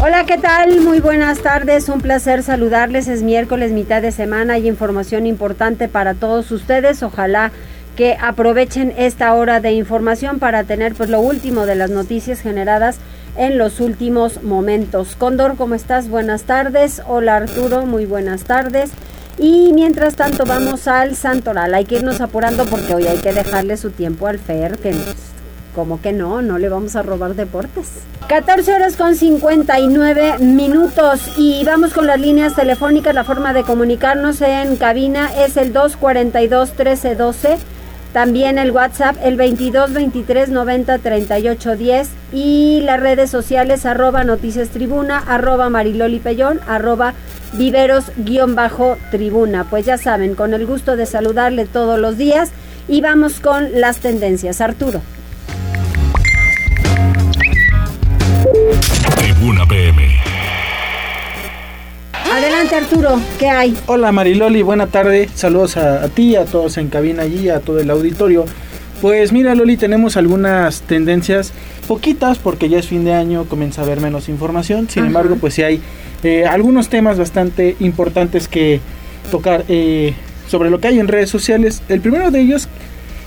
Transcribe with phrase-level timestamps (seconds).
[0.00, 0.80] Hola, ¿qué tal?
[0.80, 3.08] Muy buenas tardes, un placer saludarles.
[3.08, 7.02] Es miércoles, mitad de semana y información importante para todos ustedes.
[7.02, 7.52] Ojalá
[7.96, 12.98] que aprovechen esta hora de información para tener pues lo último de las noticias generadas
[13.36, 15.16] en los últimos momentos.
[15.16, 16.08] Cóndor, ¿cómo estás?
[16.08, 17.02] Buenas tardes.
[17.06, 18.90] Hola Arturo, muy buenas tardes.
[19.38, 21.74] Y mientras tanto vamos al Santoral.
[21.74, 24.94] Hay que irnos apurando porque hoy hay que dejarle su tiempo al Fer, que
[25.74, 27.88] como que no, no le vamos a robar deportes.
[28.28, 33.14] 14 horas con 59 minutos y vamos con las líneas telefónicas.
[33.14, 37.58] La forma de comunicarnos en cabina es el 242 1312
[38.14, 44.68] también el WhatsApp, el 22 23 90 38 10 y las redes sociales arroba noticias
[44.68, 47.14] tribuna, arroba mariloli pellón, arroba
[47.54, 49.64] viveros guion bajo tribuna.
[49.68, 52.52] Pues ya saben, con el gusto de saludarle todos los días
[52.86, 54.60] y vamos con las tendencias.
[54.60, 55.02] Arturo.
[59.16, 60.02] Tribuna PM.
[62.32, 63.76] Adelante Arturo, ¿qué hay?
[63.86, 65.28] Hola Mariloli, buena tarde.
[65.34, 68.44] Saludos a, ti, a todos en cabina allí, a todo el auditorio.
[69.00, 71.52] Pues mira Loli, tenemos algunas tendencias,
[71.86, 74.88] poquitas porque ya es fin de año, comienza a haber menos información.
[74.88, 75.80] Sin embargo, pues sí hay
[76.22, 78.80] eh, algunos temas bastante importantes que
[79.30, 80.14] tocar eh,
[80.48, 81.82] sobre lo que hay en redes sociales.
[81.88, 82.68] El primero de ellos,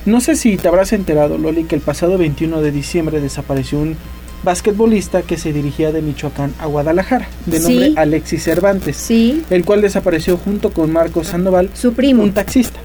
[0.06, 3.96] no sé si te habrás enterado Loli, que el pasado 21 de diciembre desapareció un
[4.44, 9.44] basquetbolista que se dirigía de Michoacán a Guadalajara, de nombre Alexis Cervantes, sí.
[9.50, 12.80] el cual desapareció junto con Marcos Sandoval, su primo, un taxista.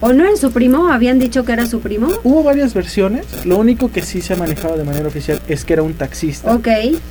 [0.00, 0.88] ¿O no era su primo?
[0.88, 2.08] ¿Habían dicho que era su primo?
[2.24, 5.74] Hubo varias versiones, lo único que sí se ha manejado de manera oficial es que
[5.74, 6.58] era un taxista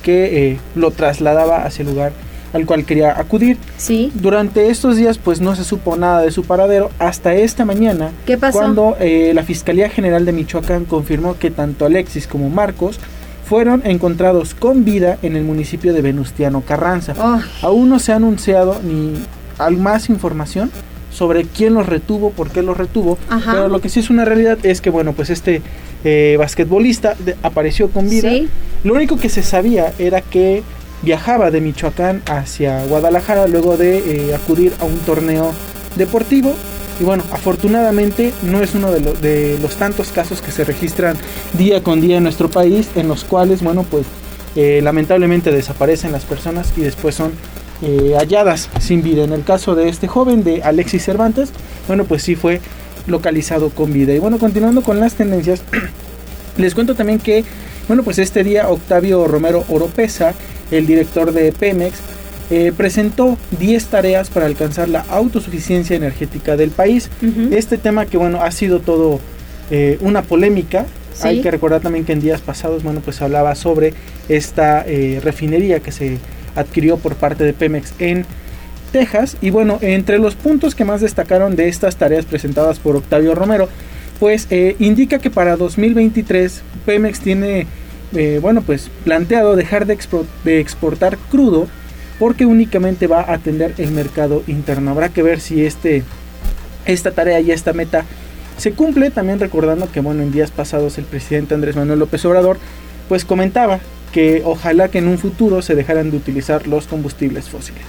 [0.02, 2.12] que eh, lo trasladaba hacia el lugar
[2.52, 3.58] al cual quería acudir.
[3.76, 4.10] Sí.
[4.14, 8.10] Durante estos días pues no se supo nada de su paradero hasta esta mañana.
[8.26, 8.58] ¿Qué pasó?
[8.58, 12.98] Cuando eh, la Fiscalía General de Michoacán confirmó que tanto Alexis como Marcos
[13.50, 17.16] fueron encontrados con vida en el municipio de Venustiano Carranza.
[17.62, 19.14] Aún no se ha anunciado ni
[19.76, 20.70] más información
[21.10, 24.56] sobre quién los retuvo, por qué los retuvo, pero lo que sí es una realidad
[24.62, 25.62] es que, bueno, pues este
[26.04, 28.30] eh, basquetbolista apareció con vida.
[28.84, 30.62] Lo único que se sabía era que
[31.02, 35.50] viajaba de Michoacán hacia Guadalajara luego de eh, acudir a un torneo
[35.96, 36.54] deportivo
[37.00, 41.16] y bueno, afortunadamente no es uno de, los tantos casos que se registran
[41.56, 44.04] día con día en nuestro país, en los cuales, bueno, pues
[44.54, 47.32] eh, lamentablemente desaparecen las personas y después son
[47.80, 49.24] eh, halladas sin vida.
[49.24, 51.50] En el caso de este joven, de Alexis Cervantes,
[51.88, 52.60] bueno, pues sí fue
[53.06, 54.12] localizado con vida.
[54.12, 55.62] Y bueno, continuando con las tendencias,
[56.58, 57.44] les cuento también que,
[57.88, 60.34] bueno, pues este día Octavio Romero Oropesa,
[60.70, 61.94] el director de Pemex,
[62.52, 67.08] eh, presentó 10 tareas para alcanzar la autosuficiencia energética del país.
[67.52, 69.20] Este tema que bueno ha sido todo
[69.70, 70.84] eh, una polémica.
[71.22, 73.94] Hay que recordar también que en días pasados bueno pues hablaba sobre
[74.28, 76.18] esta eh, refinería que se
[76.56, 78.24] adquirió por parte de Pemex en
[78.90, 83.36] Texas y bueno entre los puntos que más destacaron de estas tareas presentadas por Octavio
[83.36, 83.68] Romero
[84.18, 84.48] pues
[84.80, 87.68] indica que para 2023 Pemex tiene
[88.40, 89.96] bueno pues planteado dejar de,
[90.44, 91.68] de exportar crudo
[92.20, 94.90] porque únicamente va a atender el mercado interno.
[94.90, 96.04] Habrá que ver si este,
[96.84, 98.04] esta tarea y esta meta
[98.58, 99.10] se cumple.
[99.10, 102.58] También recordando que bueno, en días pasados el presidente Andrés Manuel López Obrador
[103.08, 103.80] pues comentaba
[104.12, 107.84] que ojalá que en un futuro se dejaran de utilizar los combustibles fósiles.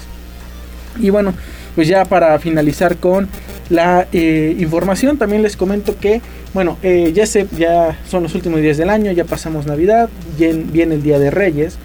[0.98, 1.34] Y bueno,
[1.76, 3.28] pues ya para finalizar con
[3.70, 6.22] la eh, información, también les comento que,
[6.54, 10.96] bueno, eh, ya, se, ya son los últimos días del año, ya pasamos Navidad, viene
[10.96, 11.78] el Día de Reyes.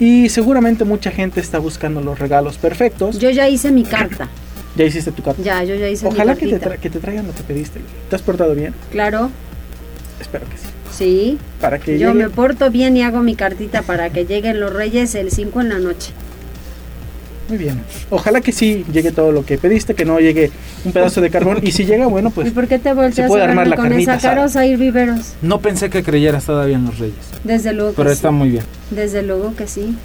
[0.00, 3.18] Y seguramente mucha gente está buscando los regalos perfectos.
[3.18, 4.28] Yo ya hice mi carta.
[4.74, 5.42] ¿Ya hiciste tu carta?
[5.42, 7.80] Ya, yo ya hice Ojalá mi que, te que te traigan lo que pediste.
[8.08, 8.74] ¿Te has portado bien?
[8.90, 9.30] Claro.
[10.18, 10.66] Espero que sí.
[10.90, 11.38] Sí.
[11.60, 15.14] Para que Yo me porto bien y hago mi cartita para que lleguen los reyes
[15.14, 16.12] el 5 en la noche.
[17.50, 17.80] Muy bien.
[18.10, 20.52] Ojalá que sí llegue todo lo que pediste, que no llegue
[20.84, 21.58] un pedazo de carbón.
[21.62, 22.46] y si llega, bueno, pues.
[22.46, 25.34] ¿Y por qué te volteas puede armar la con esa caros a ir viveros?
[25.42, 27.16] No pensé que creyeras todavía en los reyes.
[27.42, 27.94] Desde luego.
[27.96, 28.62] Pero está muy bien.
[28.92, 29.96] Desde luego que sí.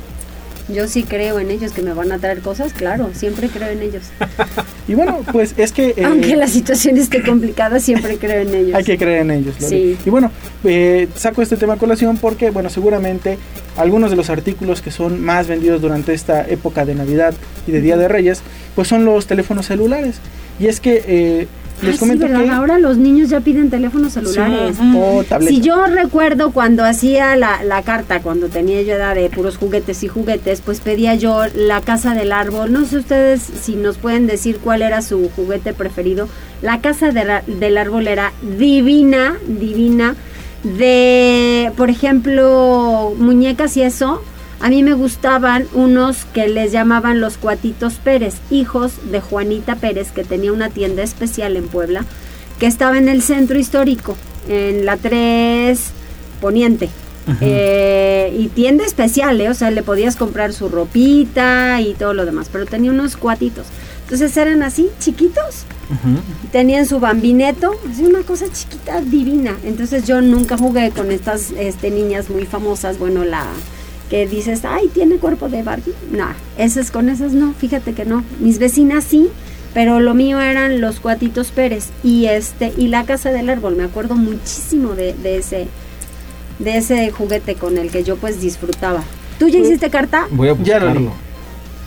[0.67, 3.83] Yo sí creo en ellos que me van a traer cosas, claro, siempre creo en
[3.83, 4.03] ellos.
[4.87, 5.89] y bueno, pues es que...
[5.89, 8.75] Eh, Aunque la situación esté complicada, siempre creo en ellos.
[8.75, 9.55] Hay que creer en ellos.
[9.59, 9.97] Sí.
[10.03, 10.31] Y bueno,
[10.63, 13.37] eh, saco este tema a colación porque, bueno, seguramente
[13.77, 17.35] algunos de los artículos que son más vendidos durante esta época de Navidad
[17.67, 18.41] y de Día de Reyes,
[18.73, 20.15] pues son los teléfonos celulares.
[20.59, 21.47] Y es que eh,
[21.81, 22.45] les Ah, comento sí, ¿verdad?
[22.45, 22.51] que...
[22.51, 24.77] Ahora los niños ya piden teléfonos celulares.
[24.95, 25.53] o tableta.
[25.53, 30.03] Si yo recuerdo cuando hacía la, la carta, cuando tenía yo edad de puros juguetes
[30.03, 32.71] y juguetes, pues pedía yo la casa del árbol.
[32.71, 36.27] No sé ustedes si nos pueden decir cuál era su juguete preferido.
[36.61, 40.15] La casa de del árbol era divina, divina.
[40.63, 44.21] De, por ejemplo, muñecas y eso.
[44.65, 50.11] A mí me gustaban unos que les llamaban los Cuatitos Pérez, hijos de Juanita Pérez,
[50.11, 52.03] que tenía una tienda especial en Puebla,
[52.57, 54.17] que estaba en el centro histórico,
[54.49, 55.79] en la 3
[56.41, 56.89] Poniente.
[57.41, 59.49] Eh, y tienda especial, ¿eh?
[59.49, 63.67] o sea, le podías comprar su ropita y todo lo demás, pero tenía unos cuatitos.
[64.05, 65.65] Entonces eran así, chiquitos,
[66.51, 69.55] tenían su bambineto, así una cosa chiquita, divina.
[69.63, 73.45] Entonces yo nunca jugué con estas este, niñas muy famosas, bueno, la
[74.09, 75.93] que dices, ay, tiene cuerpo de Barbie.
[76.11, 78.23] No, esas con esas no, fíjate que no.
[78.39, 79.29] Mis vecinas sí,
[79.73, 83.75] pero lo mío eran los cuatitos Pérez y este y la casa del árbol.
[83.75, 85.67] Me acuerdo muchísimo de, de ese
[86.59, 89.03] de ese juguete con el que yo pues disfrutaba.
[89.39, 90.27] ¿Tú ya hiciste carta?
[90.31, 91.11] Voy a Ya lo buscarlo.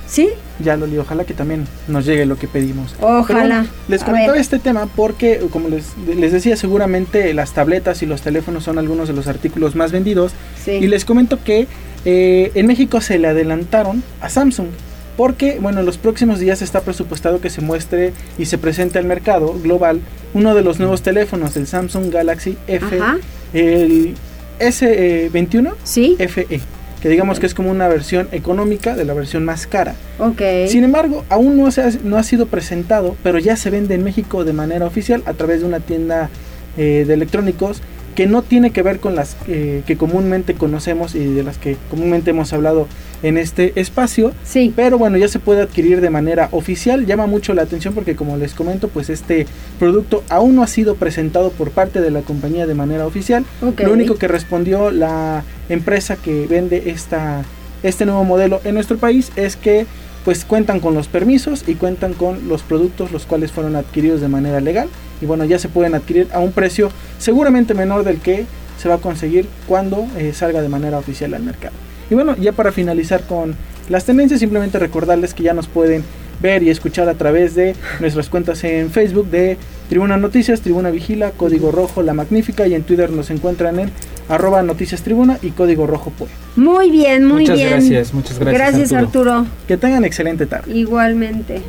[0.06, 0.31] ¿Sí?
[0.59, 2.94] Ya lo leí, ojalá que también nos llegue lo que pedimos.
[3.00, 3.59] Ojalá.
[3.59, 8.23] Bueno, les comento este tema porque, como les, les decía, seguramente las tabletas y los
[8.23, 10.32] teléfonos son algunos de los artículos más vendidos.
[10.62, 10.73] Sí.
[10.73, 11.69] Y les comento que
[12.10, 14.69] eh, en México se le adelantaron a Samsung.
[15.14, 19.05] Porque, bueno, en los próximos días está presupuestado que se muestre y se presente al
[19.05, 20.00] mercado global
[20.32, 23.19] uno de los nuevos teléfonos, el Samsung Galaxy F, Ajá.
[23.52, 24.14] el
[24.58, 26.16] S21 ¿Sí?
[26.19, 26.60] FE,
[27.02, 29.94] que digamos que es como una versión económica de la versión más cara.
[30.19, 30.40] Ok.
[30.69, 34.05] Sin embargo, aún no, se ha, no ha sido presentado, pero ya se vende en
[34.05, 36.31] México de manera oficial a través de una tienda
[36.78, 37.82] eh, de electrónicos
[38.19, 41.76] que no tiene que ver con las eh, que comúnmente conocemos y de las que
[41.88, 42.88] comúnmente hemos hablado
[43.23, 44.32] en este espacio.
[44.43, 44.73] Sí.
[44.75, 47.06] Pero bueno, ya se puede adquirir de manera oficial.
[47.06, 49.47] Llama mucho la atención porque como les comento, pues este
[49.79, 53.44] producto aún no ha sido presentado por parte de la compañía de manera oficial.
[53.61, 57.44] Lo único que respondió la empresa que vende esta,
[57.85, 59.87] este nuevo modelo en nuestro país es que
[60.25, 64.29] pues cuentan con los permisos y cuentan con los productos los cuales fueron adquiridos de
[64.29, 64.88] manera legal
[65.20, 68.47] y bueno ya se pueden adquirir a un precio seguramente menor del que
[68.79, 71.75] se va a conseguir cuando eh, salga de manera oficial al mercado.
[72.11, 73.55] Y bueno, ya para finalizar con
[73.88, 76.05] las tendencias, simplemente recordarles que ya nos pueden
[76.41, 79.56] ver y escuchar a través de nuestras cuentas en Facebook de
[79.88, 83.91] Tribuna Noticias, Tribuna Vigila, Código Rojo La Magnífica y en Twitter nos encuentran en
[84.28, 86.28] arroba Noticias Tribuna y Código Rojo Pue.
[86.56, 87.70] Muy bien, muy Muchas bien.
[87.70, 89.32] gracias, muchas gracias, Gracias, Arturo.
[89.32, 89.54] Arturo.
[89.66, 90.72] Que tengan excelente tarde.
[90.72, 91.62] Igualmente.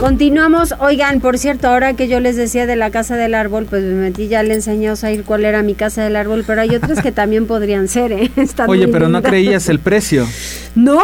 [0.00, 3.84] Continuamos, oigan, por cierto, ahora que yo les decía de la casa del árbol, pues
[3.84, 6.74] me metí ya le enseñé a Osair cuál era mi casa del árbol, pero hay
[6.74, 8.30] otras que también podrían ser, ¿eh?
[8.36, 10.26] Están Oye, pero no creías el precio.
[10.74, 11.02] No,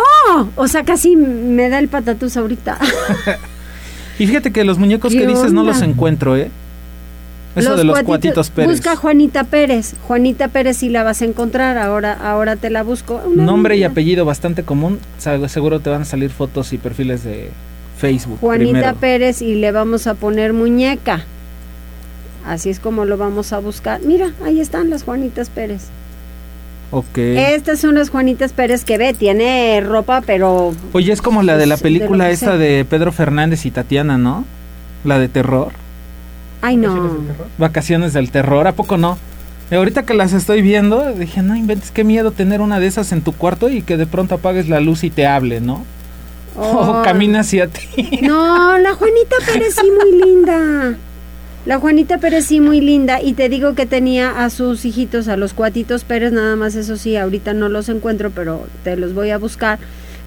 [0.55, 2.79] o sea, casi me da el patatús ahorita.
[4.19, 6.51] Y fíjate que los muñecos ¿Qué que dices no los encuentro, ¿eh?
[7.57, 8.71] Eso de los cuatitos Pérez.
[8.71, 9.95] Busca Juanita Pérez.
[10.07, 13.23] Juanita Pérez sí la vas a encontrar, ahora ahora te la busco.
[13.25, 14.99] Una Nombre y apellido bastante común.
[15.49, 17.51] Seguro te van a salir fotos y perfiles de
[17.99, 18.39] Facebook.
[18.41, 18.97] Juanita primero.
[18.97, 21.25] Pérez y le vamos a poner muñeca.
[22.47, 24.03] Así es como lo vamos a buscar.
[24.03, 25.89] Mira, ahí están las Juanitas Pérez.
[26.91, 27.19] Ok.
[27.19, 31.67] Estas son las Juanitas Pérez que ve, tiene ropa, pero Oye, es como la de
[31.67, 32.57] la de película esta sea.
[32.57, 34.45] de Pedro Fernández y Tatiana, ¿no?
[35.05, 35.73] La de terror.
[36.63, 37.17] ay no.
[37.59, 39.19] Vacaciones del terror, ¿a poco no?
[39.71, 43.11] Y ahorita que las estoy viendo, dije, no inventes, qué miedo tener una de esas
[43.11, 45.85] en tu cuarto y que de pronto apagues la luz y te hable, ¿no?
[46.59, 47.05] O Ay.
[47.05, 48.21] camina hacia ti.
[48.23, 50.97] No, la Juanita Pérez sí muy linda.
[51.67, 55.37] La Juanita Pérez sí muy linda y te digo que tenía a sus hijitos, a
[55.37, 59.31] los cuatitos Pérez, nada más eso sí, ahorita no los encuentro, pero te los voy
[59.31, 59.79] a buscar.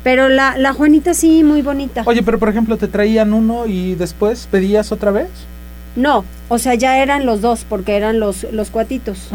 [0.03, 2.03] Pero la, la Juanita sí muy bonita.
[2.05, 5.27] Oye, pero por ejemplo, te traían uno y después pedías otra vez.
[5.95, 9.29] No, o sea, ya eran los dos porque eran los, los cuatitos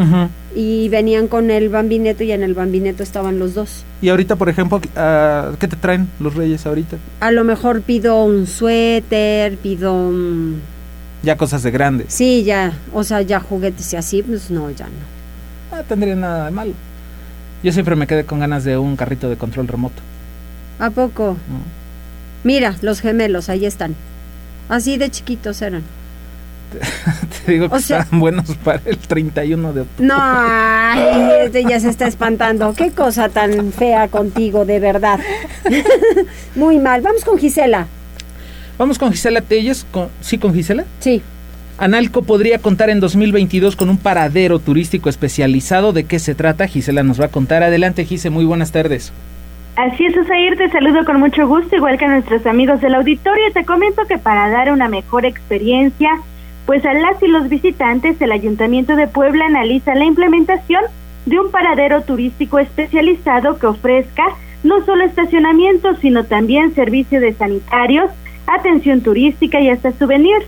[0.55, 3.83] y venían con el bambineto y en el bambineto estaban los dos.
[4.03, 6.97] Y ahorita, por ejemplo, ah, ¿qué te traen los reyes ahorita?
[7.21, 9.95] A lo mejor pido un suéter, pido...
[9.95, 10.61] un-
[11.25, 12.07] Ya cosas de grandes.
[12.13, 15.77] Sí, ya, o sea, ya juguetes y así, pues no, ya no.
[15.79, 16.73] No tendría nada de malo.
[17.63, 20.03] Yo siempre me quedé con ganas de un carrito de control remoto.
[20.79, 21.37] ¿A poco?
[21.49, 21.59] ¿no?
[22.45, 23.95] Mira, los gemelos, ahí están.
[24.69, 25.83] Así de chiquitos eran.
[27.47, 30.07] Te digo que O sea- están buenos para el 31 de octubre.
[30.07, 32.75] No, ay, este ya se está espantando.
[32.75, 35.19] Qué cosa tan fea contigo, de verdad.
[36.55, 37.01] Muy mal.
[37.01, 37.87] Vamos con Gisela.
[38.79, 39.87] Vamos con Gisela Telles.
[39.91, 40.85] Con, ¿Sí, con Gisela?
[40.99, 41.23] Sí.
[41.77, 45.93] Analco podría contar en 2022 con un paradero turístico especializado.
[45.93, 46.69] ¿De qué se trata?
[46.69, 47.63] Gisela nos va a contar.
[47.63, 49.13] Adelante, Gise, muy buenas tardes.
[49.77, 53.53] Así es, Osair, te saludo con mucho gusto, igual que a nuestros amigos del auditorio.
[53.53, 56.11] Te comento que para dar una mejor experiencia,
[56.65, 60.85] pues a las y los visitantes, el Ayuntamiento de Puebla analiza la implementación
[61.27, 64.25] de un paradero turístico especializado que ofrezca
[64.63, 68.11] no solo estacionamiento, sino también servicio de sanitarios,
[68.47, 70.47] atención turística y hasta souvenirs.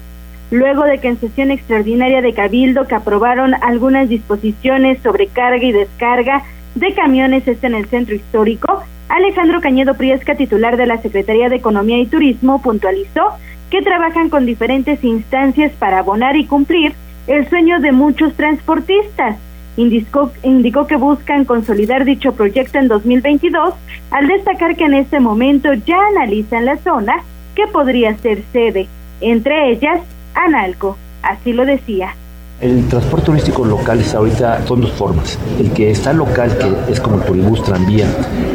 [0.51, 5.73] Luego de que en sesión extraordinaria de Cabildo que aprobaron algunas disposiciones sobre carga y
[5.73, 6.45] descarga
[6.77, 11.57] de camiones este en el centro histórico, Alejandro Cañedo Priesca, titular de la Secretaría de
[11.57, 13.23] Economía y Turismo, puntualizó
[13.71, 16.95] que trabajan con diferentes instancias para abonar y cumplir
[17.27, 19.37] el sueño de muchos transportistas.
[19.77, 23.75] Indicó, indicó que buscan consolidar dicho proyecto en 2022
[24.11, 27.17] al destacar que en este momento ya analizan la zona
[27.57, 28.87] que podría ser sede,
[29.21, 30.01] entre ellas
[30.35, 30.97] Analco.
[31.23, 32.15] Así lo decía.
[32.59, 35.39] El transporte turístico local está ahorita son dos formas.
[35.61, 38.07] El que está local, que es como el turibús tranvía,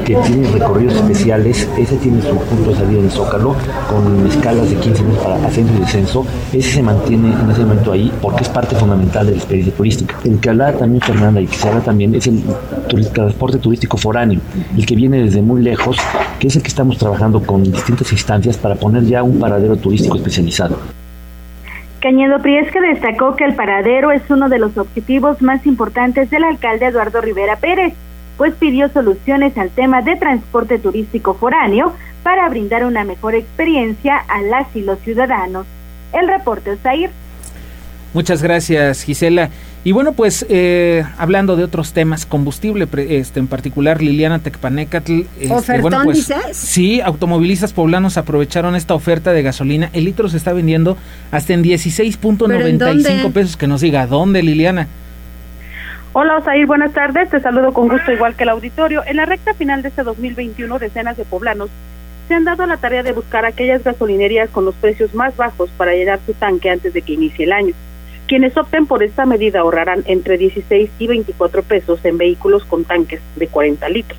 [0.03, 3.55] que tiene recorridos especiales, ese tiene su punto de salida en Zócalo,
[3.88, 6.25] con escalas de 15 minutos para ascenso y descenso.
[6.51, 10.17] Ese se mantiene en ese momento ahí porque es parte fundamental de la experiencia turística.
[10.24, 12.43] El que habla también Fernanda y que se habla también es el
[13.13, 14.39] transporte turístico foráneo,
[14.75, 15.98] el que viene desde muy lejos,
[16.39, 20.17] que es el que estamos trabajando con distintas instancias para poner ya un paradero turístico
[20.17, 21.00] especializado.
[22.01, 26.88] Cañedo Priesca destacó que el paradero es uno de los objetivos más importantes del alcalde
[26.88, 27.93] Eduardo Rivera Pérez,
[28.38, 31.93] pues pidió soluciones al tema de transporte turístico foráneo
[32.24, 35.67] para brindar una mejor experiencia a las y los ciudadanos.
[36.12, 37.12] El reporte Osair.
[38.15, 39.51] Muchas gracias, Gisela.
[39.84, 45.22] Y bueno, pues eh, hablando de otros temas, combustible, este, en particular Liliana Tecpanecatl.
[45.40, 46.56] Este, bueno, pues, dices?
[46.56, 49.90] Sí, automovilistas poblanos aprovecharon esta oferta de gasolina.
[49.94, 50.98] El litro se está vendiendo
[51.32, 53.58] hasta en 16.95 pesos.
[53.58, 54.88] Que nos diga, ¿dónde, Liliana?
[56.14, 57.30] Hola Osair, buenas tardes.
[57.32, 59.02] Te saludo con gusto igual que el auditorio.
[59.08, 61.72] En la recta final de este 2021, decenas de poblanos
[62.28, 65.94] se han dado la tarea de buscar aquellas gasolinerías con los precios más bajos para
[65.94, 67.74] llenar su tanque antes de que inicie el año.
[68.32, 73.20] Quienes opten por esta medida ahorrarán entre 16 y 24 pesos en vehículos con tanques
[73.36, 74.18] de 40 litros.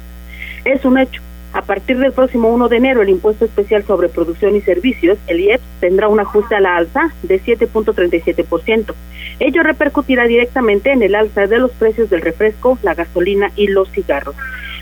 [0.67, 1.23] Es un hecho.
[1.55, 5.41] A partir del próximo 1 de enero, el impuesto especial sobre producción y servicios, el
[5.41, 8.93] IEPS, tendrá un ajuste a la alza de 7.37%.
[9.41, 13.91] Ello repercutirá directamente en el alza de los precios del refresco, la gasolina y los
[13.93, 14.37] cigarros.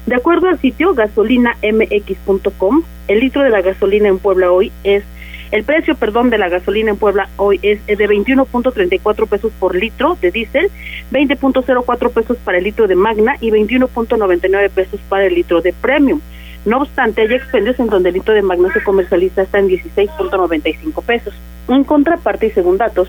[0.06, 5.04] De acuerdo al sitio gasolinamx.com, el litro de la gasolina en Puebla hoy es
[5.50, 10.16] el precio, perdón, de la gasolina en Puebla hoy es de 21.34 pesos por litro
[10.20, 10.70] de diésel,
[11.10, 16.20] 20.04 pesos para el litro de Magna y 21.99 pesos para el litro de Premium.
[16.64, 21.02] No obstante, hay expendios en donde el litro de Magna se comercializa hasta en 16.95
[21.02, 21.34] pesos.
[21.68, 23.08] En contraparte y según datos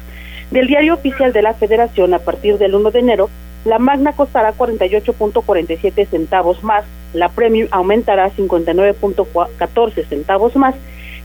[0.49, 3.29] del diario oficial de la Federación, a partir del 1 de enero,
[3.65, 10.73] la Magna costará 48.47 centavos más, la Premium aumentará 59.14 centavos más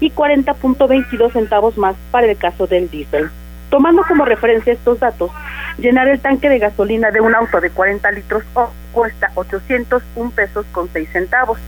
[0.00, 3.30] y 40.22 centavos más para el caso del diésel.
[3.70, 5.30] Tomando como referencia estos datos,
[5.78, 8.44] llenar el tanque de gasolina de un auto de 40 litros
[8.92, 11.58] cuesta 801 pesos con 6 centavos.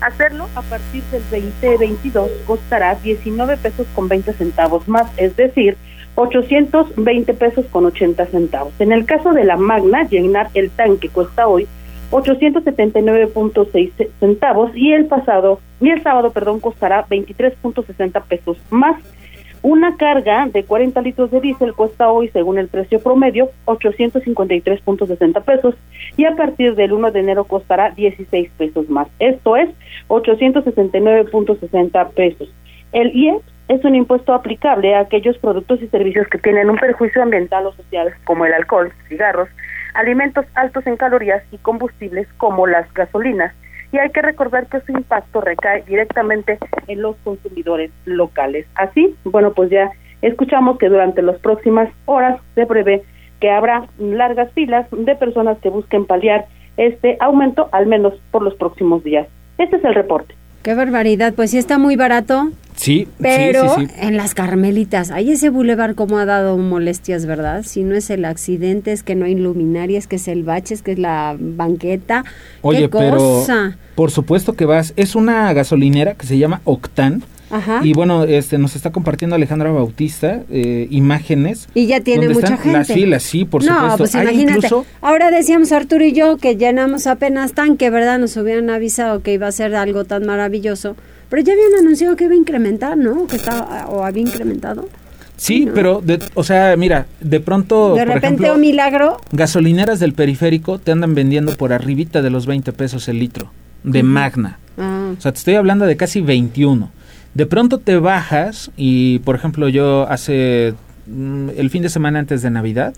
[0.00, 5.76] Hacerlo a partir del 2022 costará 19 pesos con 20 centavos más, es decir,
[6.14, 8.72] 820 pesos con 80 centavos.
[8.78, 11.66] En el caso de la Magna, llenar el tanque cuesta hoy
[12.10, 18.96] 879.6 centavos y el pasado y el sábado, perdón, costará 23.60 pesos más.
[19.60, 25.74] Una carga de 40 litros de diésel cuesta hoy, según el precio promedio, 853.60 pesos
[26.16, 29.08] y a partir del 1 de enero costará 16 pesos más.
[29.18, 29.68] Esto es
[30.08, 32.48] 869.60 pesos.
[32.92, 37.22] El IEPS es un impuesto aplicable a aquellos productos y servicios que tienen un perjuicio
[37.22, 39.48] ambiental o social, como el alcohol, cigarros,
[39.94, 43.54] alimentos altos en calorías y combustibles como las gasolinas.
[43.92, 48.66] Y hay que recordar que su impacto recae directamente en los consumidores locales.
[48.74, 49.90] Así, bueno, pues ya
[50.20, 53.02] escuchamos que durante las próximas horas se prevé
[53.40, 58.54] que habrá largas filas de personas que busquen paliar este aumento, al menos por los
[58.54, 59.26] próximos días.
[59.58, 60.34] Este es el reporte.
[60.62, 62.50] Qué barbaridad, pues sí está muy barato.
[62.74, 67.64] Sí, pero sí, sí, en las Carmelitas, hay ese bulevar como ha dado molestias, ¿verdad?
[67.64, 70.82] Si no es el accidente, es que no hay luminarias, que es el bache, es
[70.82, 72.24] que es la banqueta.
[72.62, 73.44] Oye, ¿Qué pero
[73.96, 74.92] por supuesto que vas.
[74.94, 77.24] Es una gasolinera que se llama Octan.
[77.50, 77.80] Ajá.
[77.82, 81.68] Y bueno, este nos está compartiendo Alejandra Bautista eh, imágenes.
[81.74, 82.78] Y ya tiene mucha están gente.
[82.78, 83.98] Las filas, sí, por no, supuesto.
[83.98, 88.18] pues Hay incluso Ahora decíamos Arturo y yo que llenamos apenas tanque, ¿verdad?
[88.18, 90.96] Nos hubieran avisado que iba a ser algo tan maravilloso.
[91.30, 93.26] Pero ya habían anunciado que iba a incrementar, ¿no?
[93.26, 94.88] Que estaba, o había incrementado.
[95.36, 95.74] Sí, ¿no?
[95.74, 99.20] pero, de, o sea, mira, de pronto, de por repente, ejemplo, un milagro.
[99.32, 103.50] gasolineras del periférico te andan vendiendo por arribita de los 20 pesos el litro
[103.84, 104.58] de Magna.
[104.76, 106.90] Ah, O sea, te estoy hablando de casi 21.
[107.38, 110.74] De pronto te bajas y, por ejemplo, yo hace
[111.06, 112.94] mm, el fin de semana antes de Navidad,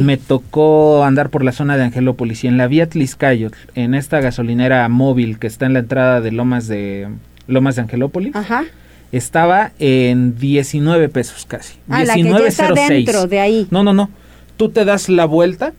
[0.00, 4.20] me tocó andar por la zona de Angelópolis y en la vía Tliscayo, en esta
[4.20, 7.08] gasolinera móvil que está en la entrada de Lomas de
[7.46, 8.32] Lomas de Angelópolis.
[9.12, 11.74] Estaba en 19 pesos casi.
[11.90, 12.88] Ah, 19.06.
[12.88, 13.68] dentro de ahí.
[13.70, 14.08] No, no, no.
[14.56, 15.74] Tú te das la vuelta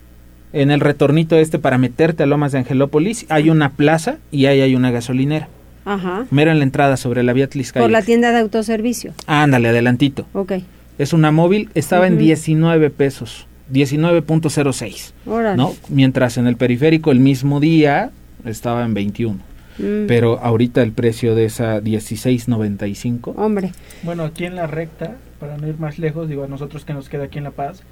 [0.53, 3.25] en el retornito este para meterte a Lomas de Angelópolis.
[3.29, 5.47] Hay una plaza y ahí hay una gasolinera.
[5.89, 6.27] Ajá.
[6.29, 7.83] Mero en la entrada sobre la vía Tliscayo.
[7.83, 9.13] Por la tienda de autoservicio.
[9.25, 10.27] Ándale, adelantito.
[10.33, 10.53] Ok.
[10.99, 13.47] Es una móvil, estaba en 19 pesos.
[13.73, 15.73] 19.06, ¿no?
[15.89, 18.11] Mientras en el periférico el mismo día
[18.45, 19.39] estaba en 21.
[19.79, 20.07] Mm.
[20.07, 23.33] Pero ahorita el precio de esa 16.95.
[23.37, 23.71] Hombre.
[24.03, 27.09] Bueno, aquí en la recta, para no ir más lejos, digo a nosotros que nos
[27.09, 27.83] queda aquí en La Paz,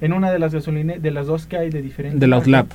[0.00, 2.18] en una de las gasolineras, de las dos que hay de diferente.
[2.18, 2.70] De la Outlap.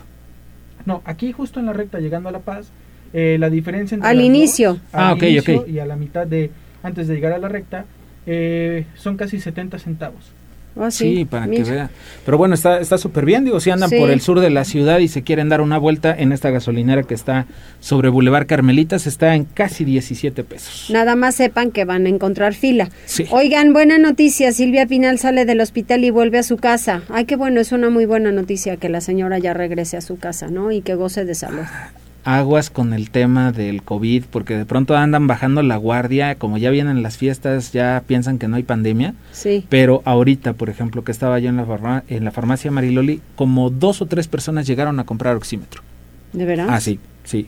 [0.86, 2.72] No, aquí justo en la recta llegando a La Paz,
[3.14, 4.10] eh, la diferencia entre.
[4.10, 4.80] Al inicio.
[4.94, 5.68] ah, ok, ok.
[5.68, 6.52] Y a la mitad de.
[6.82, 7.86] Antes de llegar a la recta,
[8.26, 10.32] eh, son casi 70 centavos.
[10.80, 11.90] Ah, sí, para que vea.
[12.26, 13.44] Pero bueno, está está súper bien.
[13.44, 16.16] Digo, si andan por el sur de la ciudad y se quieren dar una vuelta
[16.18, 17.48] en esta gasolinera que está
[17.82, 20.90] sobre Boulevard Carmelitas, está en casi 17 pesos.
[20.90, 22.90] Nada más sepan que van a encontrar fila.
[23.32, 24.52] Oigan, buena noticia.
[24.54, 27.02] Silvia Pinal sale del hospital y vuelve a su casa.
[27.10, 30.18] Ay, qué bueno, es una muy buena noticia que la señora ya regrese a su
[30.18, 30.72] casa, ¿no?
[30.72, 31.66] Y que goce de salud
[32.24, 36.70] aguas con el tema del COVID, porque de pronto andan bajando la guardia, como ya
[36.70, 39.14] vienen las fiestas, ya piensan que no hay pandemia.
[39.32, 39.66] Sí.
[39.70, 44.02] Pero ahorita, por ejemplo, que estaba yo en la, en la farmacia Mariloli, como dos
[44.02, 45.82] o tres personas llegaron a comprar oxímetro.
[46.34, 46.68] ¿De verdad?
[46.70, 47.48] Ah, sí, sí.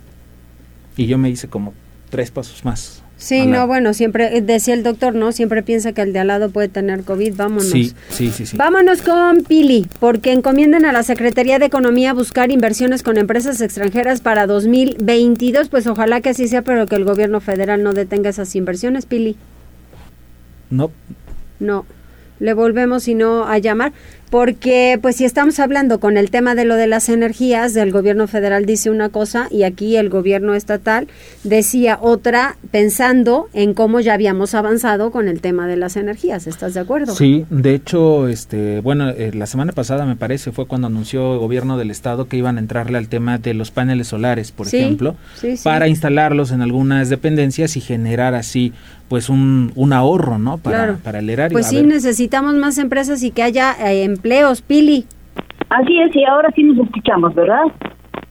[0.97, 1.73] Y yo me hice como
[2.09, 3.00] tres pasos más.
[3.21, 5.31] Sí, no, bueno, siempre eh, decía el doctor, ¿no?
[5.31, 7.69] Siempre piensa que el de al lado puede tener COVID, vámonos.
[7.69, 8.57] Sí, sí, sí, sí.
[8.57, 14.21] Vámonos con Pili, porque encomiendan a la Secretaría de Economía buscar inversiones con empresas extranjeras
[14.21, 18.55] para 2022, pues ojalá que así sea, pero que el gobierno federal no detenga esas
[18.55, 19.37] inversiones, Pili.
[20.71, 20.89] No.
[21.59, 21.85] No.
[22.39, 23.93] Le volvemos, si no, a llamar
[24.31, 28.27] porque pues si estamos hablando con el tema de lo de las energías, el gobierno
[28.27, 31.09] federal dice una cosa y aquí el gobierno estatal
[31.43, 36.73] decía otra pensando en cómo ya habíamos avanzado con el tema de las energías, ¿estás
[36.73, 37.13] de acuerdo?
[37.13, 41.39] Sí, de hecho, este, bueno, eh, la semana pasada me parece fue cuando anunció el
[41.39, 45.17] gobierno del estado que iban a entrarle al tema de los paneles solares, por ejemplo,
[45.61, 48.71] para instalarlos en algunas dependencias y generar así
[49.11, 50.57] pues un, un ahorro, ¿no?
[50.57, 51.53] Para, para el erario.
[51.53, 55.05] Pues sí, necesitamos más empresas y que haya eh, empleos, Pili.
[55.69, 57.63] Así es, y ahora sí nos escuchamos, ¿verdad?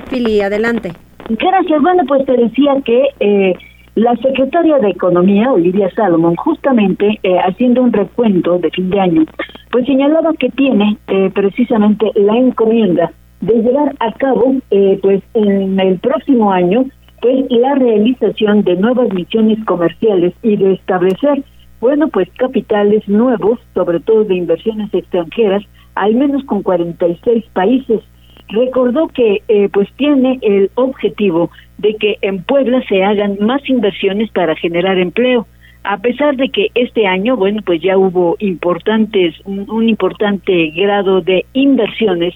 [0.08, 0.92] Pili, adelante.
[1.28, 1.82] Gracias.
[1.82, 3.54] Bueno, pues te decía que eh,
[3.96, 9.24] la secretaria de Economía, Olivia Salomón, justamente eh, haciendo un recuento de fin de año,
[9.72, 14.54] pues señalaba que tiene eh, precisamente la encomienda de llevar a cabo,
[15.00, 16.84] pues en el próximo año,
[17.22, 21.42] pues la realización de nuevas misiones comerciales y de establecer,
[21.80, 25.62] bueno, pues capitales nuevos, sobre todo de inversiones extranjeras,
[26.00, 28.00] al menos con 46 países.
[28.48, 34.30] Recordó que eh, pues tiene el objetivo de que en Puebla se hagan más inversiones
[34.30, 35.46] para generar empleo.
[35.84, 41.44] A pesar de que este año, bueno, pues ya hubo importantes, un, importante grado de
[41.52, 42.34] inversiones,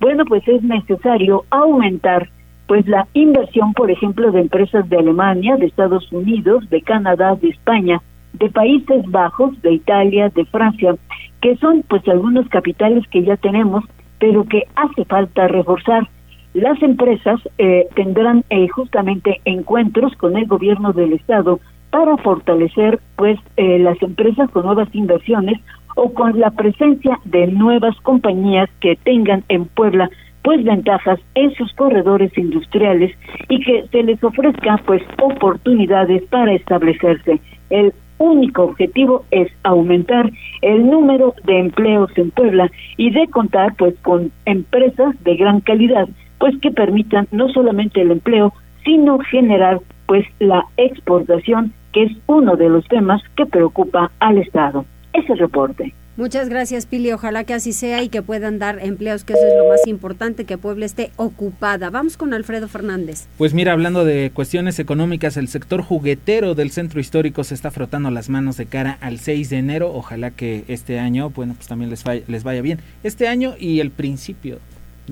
[0.00, 2.30] bueno, pues es necesario aumentar
[2.66, 7.50] pues la inversión, por ejemplo, de empresas de Alemania, de Estados Unidos, de Canadá, de
[7.50, 8.00] España,
[8.32, 10.94] de Países Bajos, de Italia, de Francia,
[11.42, 13.84] que son pues algunos capitales que ya tenemos,
[14.18, 16.08] pero que hace falta reforzar.
[16.54, 23.38] Las empresas eh, tendrán eh, justamente encuentros con el gobierno del estado para fortalecer pues
[23.56, 25.60] eh, las empresas con nuevas inversiones
[25.96, 30.08] o con la presencia de nuevas compañías que tengan en Puebla
[30.42, 33.16] pues ventajas en sus corredores industriales
[33.48, 37.40] y que se les ofrezca pues oportunidades para establecerse.
[37.70, 37.92] El
[38.22, 40.30] único objetivo es aumentar
[40.62, 46.08] el número de empleos en Puebla y de contar pues con empresas de gran calidad,
[46.38, 48.52] pues que permitan no solamente el empleo,
[48.84, 54.84] sino generar pues la exportación, que es uno de los temas que preocupa al Estado.
[55.12, 55.92] Ese reporte.
[56.16, 57.10] Muchas gracias, Pili.
[57.12, 60.44] Ojalá que así sea y que puedan dar empleos, que eso es lo más importante,
[60.44, 61.88] que Puebla esté ocupada.
[61.88, 63.28] Vamos con Alfredo Fernández.
[63.38, 68.10] Pues mira, hablando de cuestiones económicas, el sector juguetero del centro histórico se está frotando
[68.10, 69.90] las manos de cara al 6 de enero.
[69.94, 72.80] Ojalá que este año, bueno, pues también les les vaya bien.
[73.02, 74.58] Este año y el principio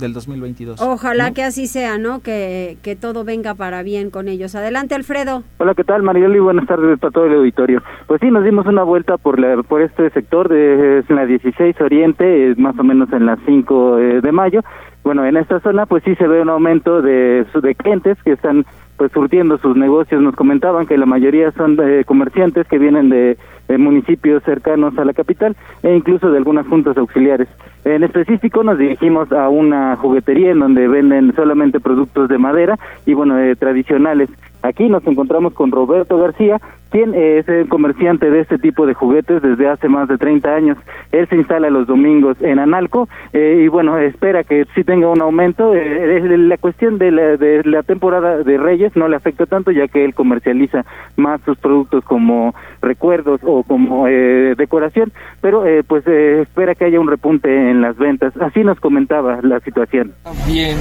[0.01, 0.81] del 2022.
[0.81, 2.21] Ojalá que así sea, ¿no?
[2.21, 4.55] Que, que todo venga para bien con ellos.
[4.55, 5.43] Adelante, Alfredo.
[5.59, 6.39] Hola, ¿qué tal, Marieli?
[6.41, 7.83] Buenas tardes para todo el auditorio.
[8.07, 12.55] Pues sí, nos dimos una vuelta por la, por este sector de la 16 Oriente,
[12.57, 14.63] más o menos en las 5 eh, de mayo,
[15.03, 18.67] bueno, en esta zona pues sí se ve un aumento de, de clientes que están
[18.97, 20.21] pues surtiendo sus negocios.
[20.21, 23.39] Nos comentaban que la mayoría son de comerciantes que vienen de,
[23.79, 27.49] municipios cercanos a la capital e incluso de algunas juntas auxiliares.
[27.85, 33.15] En específico nos dirigimos a una juguetería en donde venden solamente productos de madera y
[33.15, 34.29] bueno, eh, tradicionales.
[34.63, 36.61] Aquí nos encontramos con Roberto García,
[36.91, 40.79] quien es el comerciante de este tipo de juguetes desde hace más de 30 años.
[41.13, 45.23] Él se instala los domingos en Analco eh, y bueno, espera que sí tenga un
[45.23, 45.75] aumento.
[45.75, 49.89] Eh, la cuestión de la, de la temporada de Reyes no le afecta tanto ya
[49.89, 50.85] que él comercializa
[51.17, 57.09] más sus productos como recuerdos o como eh, decoración, pero pues espera que haya un
[57.09, 58.37] repunte en las ventas.
[58.41, 60.13] Así nos comentaba la situación.
[60.47, 60.77] Bien,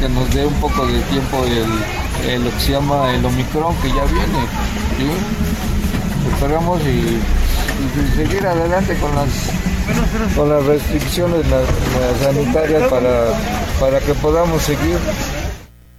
[0.00, 3.88] que nos dé un poco de tiempo el, lo que se llama el Omicron que
[3.88, 5.49] ya viene.
[6.40, 9.28] Esperamos y, seguir adelante con las,
[10.34, 11.44] con las restricciones
[12.22, 13.38] sanitarias para,
[13.78, 14.96] para que podamos seguir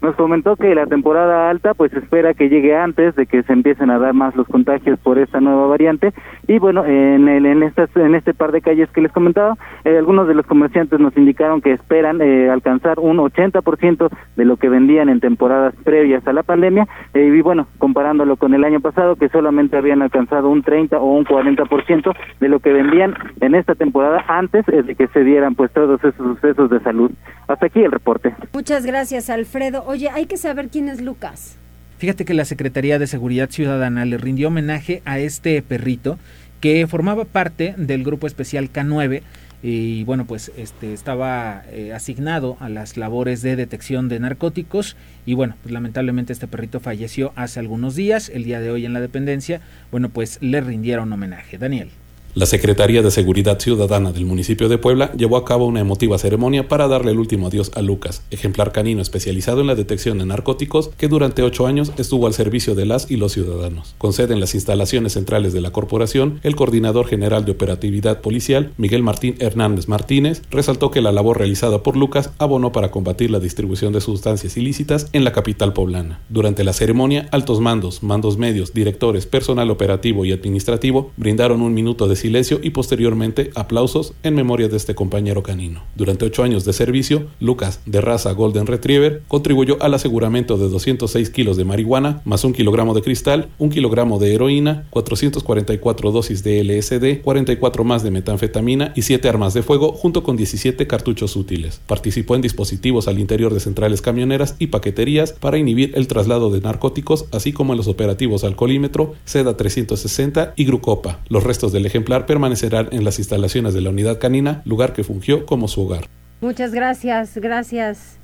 [0.02, 3.92] nos comentó que la temporada alta pues espera que llegue antes de que se empiecen
[3.92, 6.12] a dar más los contagios por esta nueva variante.
[6.48, 9.98] Y bueno en el, en estas en este par de calles que les comentaba eh,
[9.98, 14.70] algunos de los comerciantes nos indicaron que esperan eh, alcanzar un 80% de lo que
[14.70, 16.88] vendían en temporadas previas a la pandemia.
[17.14, 21.16] Eh, y bueno comparándolo con el año pasado que solamente habían alcanzado un 30 o
[21.16, 25.72] un 40% de lo que vendían en esta temporada antes de que se dieran pues
[25.72, 27.12] todos esos sucesos de salud.
[27.48, 28.34] Hasta aquí el reporte.
[28.54, 31.58] Muchas gracias Alfredo Oye, hay que saber quién es Lucas.
[31.98, 36.18] Fíjate que la Secretaría de Seguridad Ciudadana le rindió homenaje a este perrito
[36.62, 39.22] que formaba parte del grupo especial K9
[39.62, 45.34] y bueno pues este estaba eh, asignado a las labores de detección de narcóticos y
[45.34, 49.02] bueno pues lamentablemente este perrito falleció hace algunos días el día de hoy en la
[49.02, 49.60] dependencia.
[49.92, 51.58] Bueno pues le rindieron homenaje.
[51.58, 51.90] Daniel
[52.34, 56.70] la Secretaría de Seguridad Ciudadana del municipio de Puebla llevó a cabo una emotiva ceremonia
[56.70, 60.92] para darle el último adiós a Lucas, ejemplar canino especializado en la detección de narcóticos
[60.98, 63.96] que durante ocho años estuvo al servicio de las y los ciudadanos.
[63.98, 68.72] Con sede en las instalaciones centrales de la corporación, el coordinador general de operatividad policial,
[68.78, 73.40] Miguel Martín Hernández Martínez, resaltó que la labor realizada por Lucas abonó para combatir la
[73.40, 76.22] distribución de sustancias ilícitas en la capital poblana.
[76.30, 82.08] Durante la ceremonia, altos mandos, mandos medios, directores, personal operativo y administrativo brindaron un minuto
[82.08, 85.84] de silencio y posteriormente aplausos en memoria de este compañero canino.
[85.96, 91.30] Durante ocho años de servicio, Lucas, de raza Golden Retriever, contribuyó al aseguramiento de 206
[91.30, 96.64] kilos de marihuana, más un kilogramo de cristal, un kilogramo de heroína, 444 dosis de
[96.64, 101.82] LSD, 44 más de metanfetamina y 7 armas de fuego, junto con 17 cartuchos útiles.
[101.88, 106.62] Participó en dispositivos al interior de centrales camioneras y paqueterías para inhibir el traslado de
[106.62, 111.20] narcóticos, así como en los operativos alcoholímetro, SEDA 360 y Grucopa.
[111.30, 115.46] Los restos del ejemplar permanecerán en las instalaciones de la unidad canina, lugar que fungió
[115.46, 116.08] como su hogar.
[116.42, 118.18] Muchas gracias, gracias.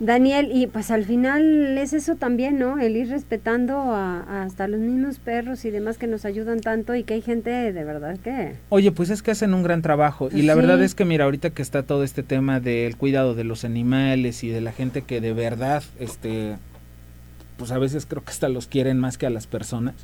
[0.00, 2.80] Daniel, y pues al final es eso también, ¿no?
[2.80, 7.04] El ir respetando a, hasta los mismos perros y demás que nos ayudan tanto y
[7.04, 8.54] que hay gente de verdad que...
[8.70, 11.50] Oye, pues es que hacen un gran trabajo y la verdad es que mira, ahorita
[11.50, 15.20] que está todo este tema del cuidado de los animales y de la gente que
[15.20, 16.56] de verdad, este,
[17.56, 19.94] pues a veces creo que hasta los quieren más que a las personas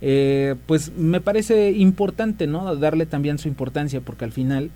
[0.00, 2.74] eh, pues me parece importante, ¿no?
[2.76, 4.70] Darle también su importancia, porque al final,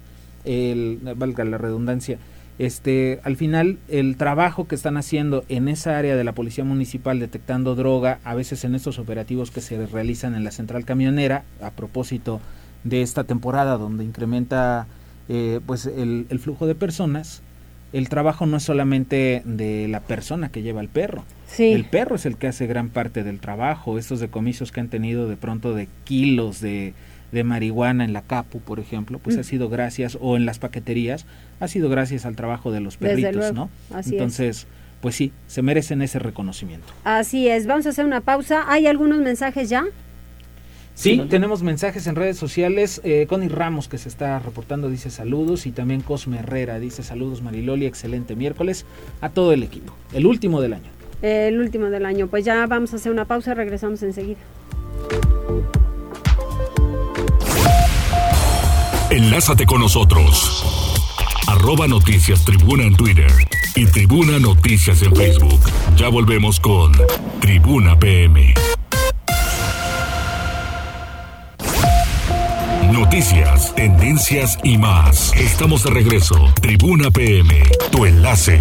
[0.44, 2.18] el, valga la redundancia,
[2.58, 7.18] este, al final el trabajo que están haciendo en esa área de la policía municipal
[7.18, 11.70] detectando droga, a veces en estos operativos que se realizan en la central camionera, a
[11.70, 12.40] propósito
[12.84, 14.86] de esta temporada donde incrementa
[15.30, 17.42] eh, pues el, el flujo de personas,
[17.92, 21.24] el trabajo no es solamente de la persona que lleva el perro.
[21.58, 23.98] El perro es el que hace gran parte del trabajo.
[23.98, 26.94] Estos decomisos que han tenido de pronto de kilos de,
[27.32, 29.44] de marihuana en la Capu, por ejemplo, pues ha mm.
[29.44, 31.26] sido gracias, o en las paqueterías,
[31.58, 33.68] ha sido gracias al trabajo de los perritos, ¿no?
[33.92, 34.66] Entonces,
[35.00, 36.86] pues sí, se merecen ese reconocimiento.
[37.04, 37.66] Así es.
[37.66, 38.64] Vamos a hacer una pausa.
[38.68, 39.84] ¿Hay algunos mensajes ya?
[41.00, 43.00] Sí, tenemos mensajes en redes sociales.
[43.04, 47.40] Eh, Connie Ramos que se está reportando dice saludos y también Cosme Herrera dice saludos
[47.40, 48.84] Mariloli, excelente miércoles
[49.22, 49.94] a todo el equipo.
[50.12, 50.90] El último del año.
[51.22, 52.26] el último del año.
[52.26, 54.40] Pues ya vamos a hacer una pausa, regresamos enseguida.
[59.08, 60.62] Enlázate con nosotros.
[61.48, 63.30] Arroba Noticias Tribuna en Twitter
[63.74, 65.60] y Tribuna Noticias en Facebook.
[65.96, 66.92] Ya volvemos con
[67.40, 68.54] Tribuna PM.
[72.92, 75.32] Noticias, tendencias y más.
[75.36, 76.34] Estamos de regreso.
[76.60, 77.54] Tribuna PM,
[77.92, 78.58] tu enlace.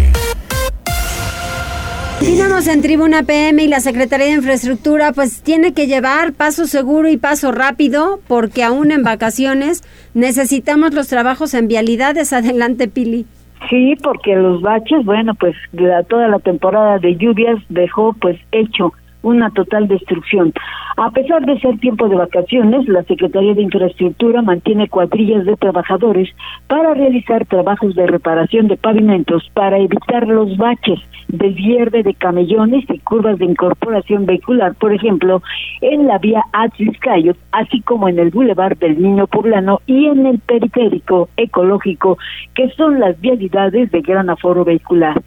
[2.20, 7.08] Continuamos en Tribuna PM y la Secretaría de Infraestructura pues tiene que llevar paso seguro
[7.08, 9.82] y paso rápido porque aún en vacaciones
[10.14, 12.32] necesitamos los trabajos en vialidades.
[12.32, 13.26] Adelante, Pili.
[13.68, 15.56] Sí, porque los baches, bueno, pues
[16.08, 20.52] toda la temporada de lluvias dejó pues hecho una total destrucción.
[20.96, 26.28] A pesar de ser tiempo de vacaciones, la Secretaría de Infraestructura mantiene cuadrillas de trabajadores
[26.66, 32.98] para realizar trabajos de reparación de pavimentos para evitar los baches, desvierde de camellones y
[32.98, 35.42] curvas de incorporación vehicular, por ejemplo,
[35.80, 40.38] en la vía Atliscayot, así como en el Boulevard del Niño Poblano y en el
[40.40, 42.18] periférico ecológico,
[42.54, 45.20] que son las vialidades de gran aforo vehicular.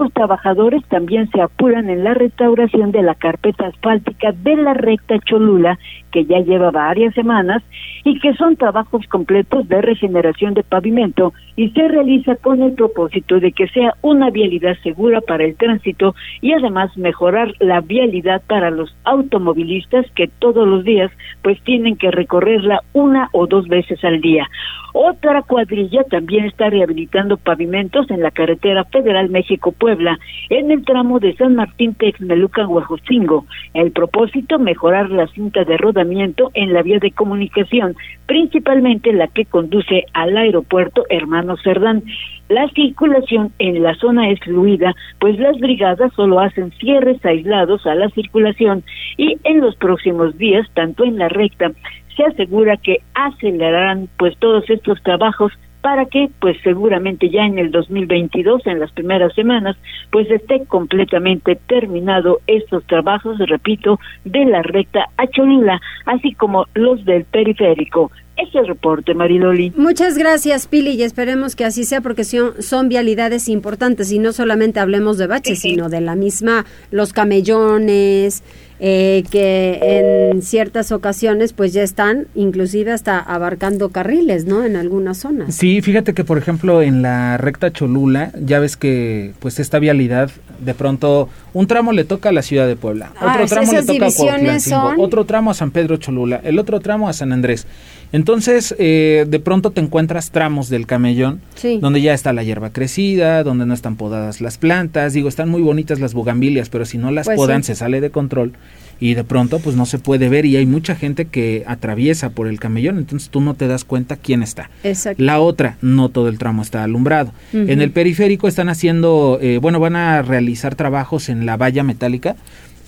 [0.00, 5.18] Estos trabajadores también se apuran en la restauración de la carpeta asfáltica de la recta
[5.18, 5.78] Cholula,
[6.10, 7.62] que ya lleva varias semanas,
[8.04, 13.40] y que son trabajos completos de regeneración de pavimento y se realiza con el propósito
[13.40, 18.70] de que sea una vialidad segura para el tránsito y además mejorar la vialidad para
[18.70, 21.10] los automovilistas que todos los días
[21.42, 24.48] pues tienen que recorrerla una o dos veces al día.
[24.92, 31.34] Otra cuadrilla también está rehabilitando pavimentos en la carretera federal México-Puebla, en el tramo de
[31.36, 33.46] San Martín Texmelucan Huajotzingo.
[33.74, 37.94] El propósito, mejorar la cinta de rodamiento en la vía de comunicación,
[38.26, 42.02] principalmente la que conduce al aeropuerto Hermano Cerdán.
[42.48, 47.94] La circulación en la zona es fluida, pues las brigadas solo hacen cierres aislados a
[47.94, 48.82] la circulación
[49.16, 51.70] y en los próximos días, tanto en la recta
[52.16, 57.70] se asegura que acelerarán pues todos estos trabajos para que pues seguramente ya en el
[57.70, 59.76] 2022 en las primeras semanas
[60.10, 67.04] pues esté completamente terminado estos trabajos repito de la recta a Cholula así como los
[67.04, 69.70] del periférico ese es el reporte, Mariloli.
[69.76, 74.32] Muchas gracias, Pili, y esperemos que así sea porque son, son vialidades importantes y no
[74.32, 78.42] solamente hablemos de baches, sino de la misma, los camellones,
[78.82, 84.64] eh, que en ciertas ocasiones pues ya están inclusive hasta abarcando carriles, ¿no?
[84.64, 85.54] En algunas zonas.
[85.54, 90.30] Sí, fíjate que por ejemplo en la recta Cholula ya ves que pues esta vialidad
[90.60, 93.82] de pronto un tramo le toca a la ciudad de Puebla, ah, otro tramo le
[93.82, 97.66] toca a otro tramo a San Pedro Cholula, el otro tramo a San Andrés.
[98.12, 101.40] Entonces, eh, de pronto te encuentras tramos del camellón
[101.80, 105.12] donde ya está la hierba crecida, donde no están podadas las plantas.
[105.12, 108.10] Digo, están muy bonitas las bugambilias, pero si no las pues podan se sale de
[108.10, 108.52] control
[109.00, 112.46] y de pronto pues no se puede ver y hay mucha gente que atraviesa por
[112.46, 114.70] el camellón, entonces tú no te das cuenta quién está.
[114.84, 115.22] Exacto.
[115.22, 117.32] La otra, no todo el tramo está alumbrado.
[117.52, 122.36] En el periférico están haciendo, eh, bueno, van a realizar trabajos en la valla metálica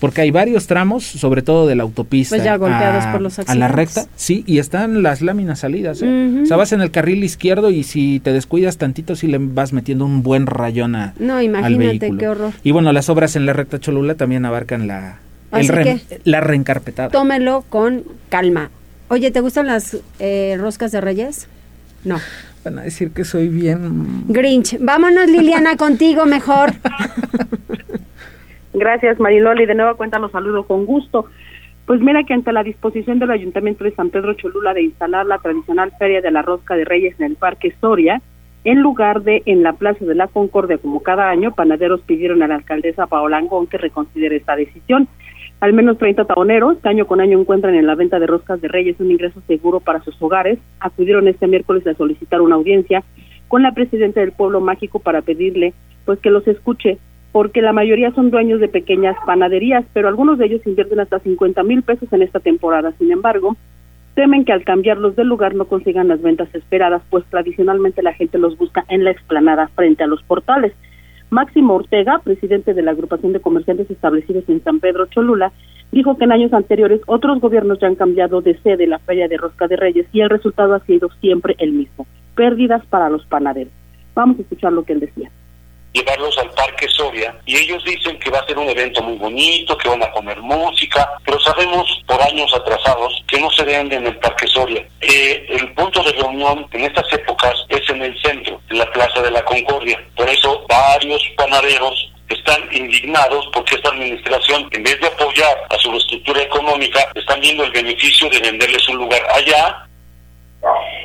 [0.03, 3.39] porque hay varios tramos, sobre todo de la autopista pues ya golpeados a, por los
[3.39, 6.01] a la recta, sí, y están las láminas salidas.
[6.01, 6.41] ¿eh?
[6.43, 9.71] O sea, vas en el carril izquierdo y si te descuidas tantito, sí le vas
[9.71, 12.51] metiendo un buen rayón a, no, imagínate, qué horror.
[12.63, 15.19] Y bueno, las obras en la recta Cholula también abarcan la,
[16.25, 17.07] la reencarpetada.
[17.07, 18.71] Tómelo con calma.
[19.07, 21.47] Oye, ¿te gustan las eh, roscas de reyes?
[22.03, 22.19] No.
[22.65, 24.25] Van a decir que soy bien...
[24.27, 24.77] Grinch.
[24.81, 26.73] Vámonos, Liliana, contigo mejor.
[28.73, 29.65] Gracias, Mariloli.
[29.65, 31.27] De nuevo cuenta los saludo con gusto.
[31.85, 35.37] Pues mira que ante la disposición del Ayuntamiento de San Pedro Cholula de instalar la
[35.37, 38.21] tradicional Feria de la Rosca de Reyes en el Parque Soria,
[38.63, 42.47] en lugar de en la Plaza de la Concordia como cada año, panaderos pidieron a
[42.47, 45.09] la alcaldesa Paola Angón que reconsidere esta decisión.
[45.59, 48.69] Al menos 30 taoneros que año con año encuentran en la venta de roscas de
[48.69, 53.03] reyes un ingreso seguro para sus hogares, acudieron este miércoles a solicitar una audiencia
[53.49, 55.73] con la presidenta del pueblo mágico para pedirle
[56.05, 56.97] pues que los escuche
[57.33, 61.63] porque la mayoría son dueños de pequeñas panaderías, pero algunos de ellos invierten hasta 50
[61.63, 62.93] mil pesos en esta temporada.
[62.99, 63.57] Sin embargo,
[64.13, 68.37] temen que al cambiarlos de lugar no consigan las ventas esperadas, pues tradicionalmente la gente
[68.37, 70.73] los busca en la explanada frente a los portales.
[71.31, 75.51] Máximo Ortega, presidente de la agrupación de comerciantes establecidos en San Pedro Cholula,
[75.91, 79.37] dijo que en años anteriores otros gobiernos ya han cambiado de sede la Feria de
[79.37, 83.73] Rosca de Reyes y el resultado ha sido siempre el mismo, pérdidas para los panaderos.
[84.13, 85.31] Vamos a escuchar lo que él decía
[85.93, 89.77] llevarlos al Parque Soria y ellos dicen que va a ser un evento muy bonito,
[89.77, 94.07] que van a poner música, pero sabemos por años atrasados que no se vende en
[94.07, 94.85] el Parque Soria.
[95.01, 99.21] Eh, el punto de reunión en estas épocas es en el centro, en la Plaza
[99.21, 100.03] de la Concordia.
[100.15, 105.93] Por eso varios panaderos están indignados porque esta administración, en vez de apoyar a su
[105.95, 109.87] estructura económica, están viendo el beneficio de venderles un lugar allá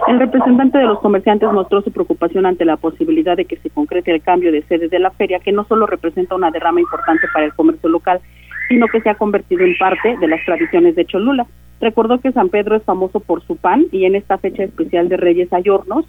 [0.06, 4.12] el representante de los comerciantes mostró su preocupación ante la posibilidad de que se concrete
[4.12, 7.46] el cambio de sede de la feria, que no solo representa una derrama importante para
[7.46, 8.20] el comercio local,
[8.68, 11.46] sino que se ha convertido en parte de las tradiciones de Cholula.
[11.80, 15.16] Recordó que San Pedro es famoso por su pan y en esta fecha especial de
[15.16, 15.64] Reyes hay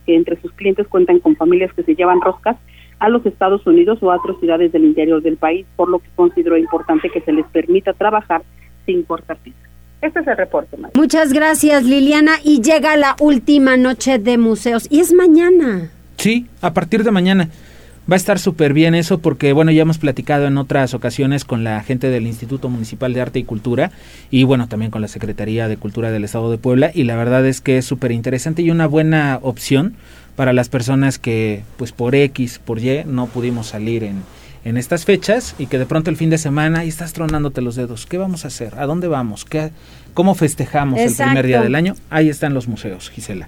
[0.05, 2.57] que entre sus clientes cuentan con familias que se llevan roscas
[2.99, 6.09] a los Estados Unidos o a otras ciudades del interior del país, por lo que
[6.15, 8.41] consideró importante que se les permita trabajar
[8.85, 9.37] sin cortar
[10.01, 10.77] este es el reporte.
[10.93, 12.33] Muchas gracias, Liliana.
[12.43, 14.87] Y llega la última noche de museos.
[14.89, 15.91] Y es mañana.
[16.17, 17.49] Sí, a partir de mañana.
[18.09, 21.63] Va a estar súper bien eso porque, bueno, ya hemos platicado en otras ocasiones con
[21.63, 23.91] la gente del Instituto Municipal de Arte y Cultura
[24.31, 27.45] y, bueno, también con la Secretaría de Cultura del Estado de Puebla y la verdad
[27.45, 29.93] es que es súper interesante y una buena opción
[30.35, 34.23] para las personas que, pues por X, por Y, no pudimos salir en,
[34.69, 37.75] en estas fechas y que de pronto el fin de semana y estás tronándote los
[37.75, 38.05] dedos.
[38.05, 38.73] ¿Qué vamos a hacer?
[38.77, 39.43] ¿A dónde vamos?
[39.43, 39.71] ¿Qué,
[40.13, 41.93] ¿Cómo festejamos el primer día del año?
[42.09, 43.47] Ahí están los museos, Gisela.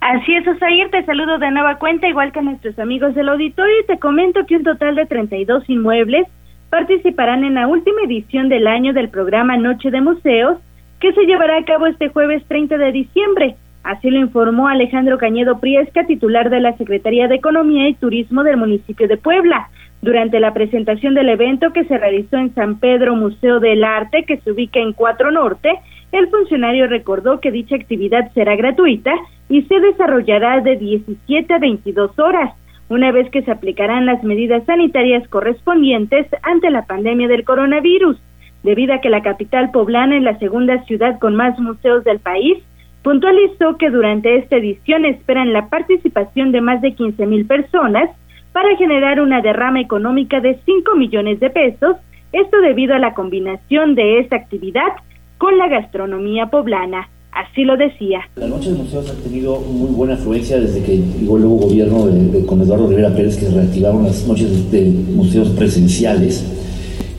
[0.00, 3.74] Así es, Osair, te saludo de nueva cuenta, igual que a nuestros amigos del auditorio,
[3.82, 6.26] y te comento que un total de 32 inmuebles
[6.70, 10.58] participarán en la última edición del año del programa Noche de Museos,
[11.00, 13.56] que se llevará a cabo este jueves 30 de diciembre.
[13.88, 18.58] Así lo informó Alejandro Cañedo Priesca, titular de la Secretaría de Economía y Turismo del
[18.58, 19.70] municipio de Puebla.
[20.02, 24.36] Durante la presentación del evento que se realizó en San Pedro Museo del Arte, que
[24.40, 25.70] se ubica en Cuatro Norte,
[26.12, 29.14] el funcionario recordó que dicha actividad será gratuita
[29.48, 32.52] y se desarrollará de 17 a 22 horas,
[32.90, 38.18] una vez que se aplicarán las medidas sanitarias correspondientes ante la pandemia del coronavirus.
[38.64, 42.58] Debido a que la capital poblana es la segunda ciudad con más museos del país,
[43.02, 48.10] puntualizó que durante esta edición esperan la participación de más de 15 mil personas
[48.52, 51.96] para generar una derrama económica de 5 millones de pesos,
[52.32, 54.92] esto debido a la combinación de esta actividad
[55.38, 57.08] con la gastronomía poblana.
[57.32, 58.20] Así lo decía.
[58.36, 62.06] La Noche de Museos ha tenido muy buena afluencia desde que llegó el nuevo gobierno
[62.06, 66.44] de, con Eduardo Rivera Pérez que reactivaron las noches de, museos presenciales.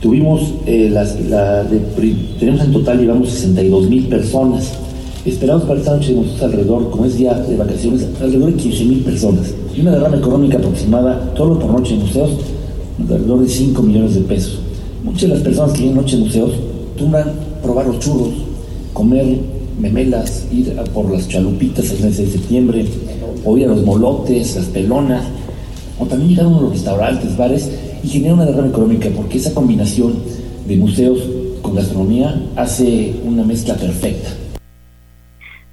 [0.01, 1.63] Tuvimos eh, las, la
[2.39, 4.88] tenemos en total, llevamos 62 mil personas.
[5.25, 8.85] Esperamos para esta noche de museos alrededor, como es día de vacaciones, alrededor de 15
[8.85, 9.53] mil personas.
[9.75, 12.31] Y una derrama económica aproximada, todo por noche de museos,
[13.01, 14.59] alrededor de 5 millones de pesos.
[15.03, 16.51] Muchas de las personas que vienen noche de museos
[16.97, 18.29] turan probar los churros,
[18.93, 19.39] comer
[19.77, 22.85] memelas, ir por las chalupitas el mes de septiembre,
[23.43, 25.25] o ir a los molotes, las pelonas,
[25.99, 27.69] o también llegar a uno de los restaurantes, bares,
[28.05, 30.13] y generar una derrama económica, porque esa combinación
[30.65, 31.19] de museos
[31.61, 34.29] con gastronomía hace una mezcla perfecta.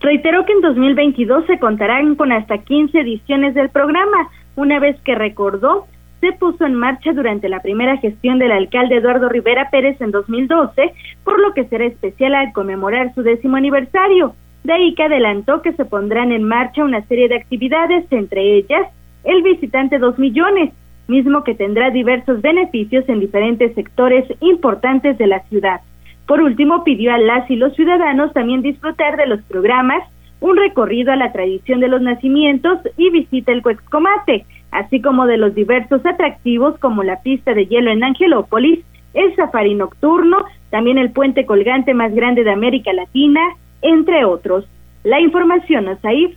[0.07, 5.17] Reiteró que en 2022 se contarán con hasta 15 ediciones del programa, una vez que
[5.17, 5.87] recordó
[6.21, 10.93] se puso en marcha durante la primera gestión del alcalde Eduardo Rivera Pérez en 2012,
[11.25, 14.37] por lo que será especial al conmemorar su décimo aniversario.
[14.63, 18.87] De ahí que adelantó que se pondrán en marcha una serie de actividades, entre ellas
[19.25, 20.73] el visitante 2 millones,
[21.09, 25.81] mismo que tendrá diversos beneficios en diferentes sectores importantes de la ciudad.
[26.27, 30.03] Por último, pidió a las y los ciudadanos también disfrutar de los programas,
[30.41, 35.39] un recorrido a la tradición de los nacimientos y visita el Cuexcomate, así como de
[35.39, 38.81] los diversos atractivos como la pista de hielo en Angelópolis,
[39.15, 43.41] el safari nocturno, también el puente colgante más grande de América Latina,
[43.81, 44.67] entre otros.
[45.05, 46.37] La información, Asaif.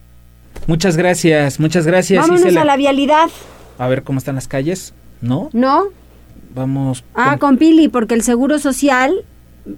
[0.67, 2.27] Muchas gracias, muchas gracias.
[2.27, 3.29] Vámonos a la vialidad.
[3.77, 5.49] A ver cómo están las calles, ¿no?
[5.51, 5.85] ¿No?
[6.53, 7.03] Vamos.
[7.15, 9.25] Ah, con Pili, porque el Seguro Social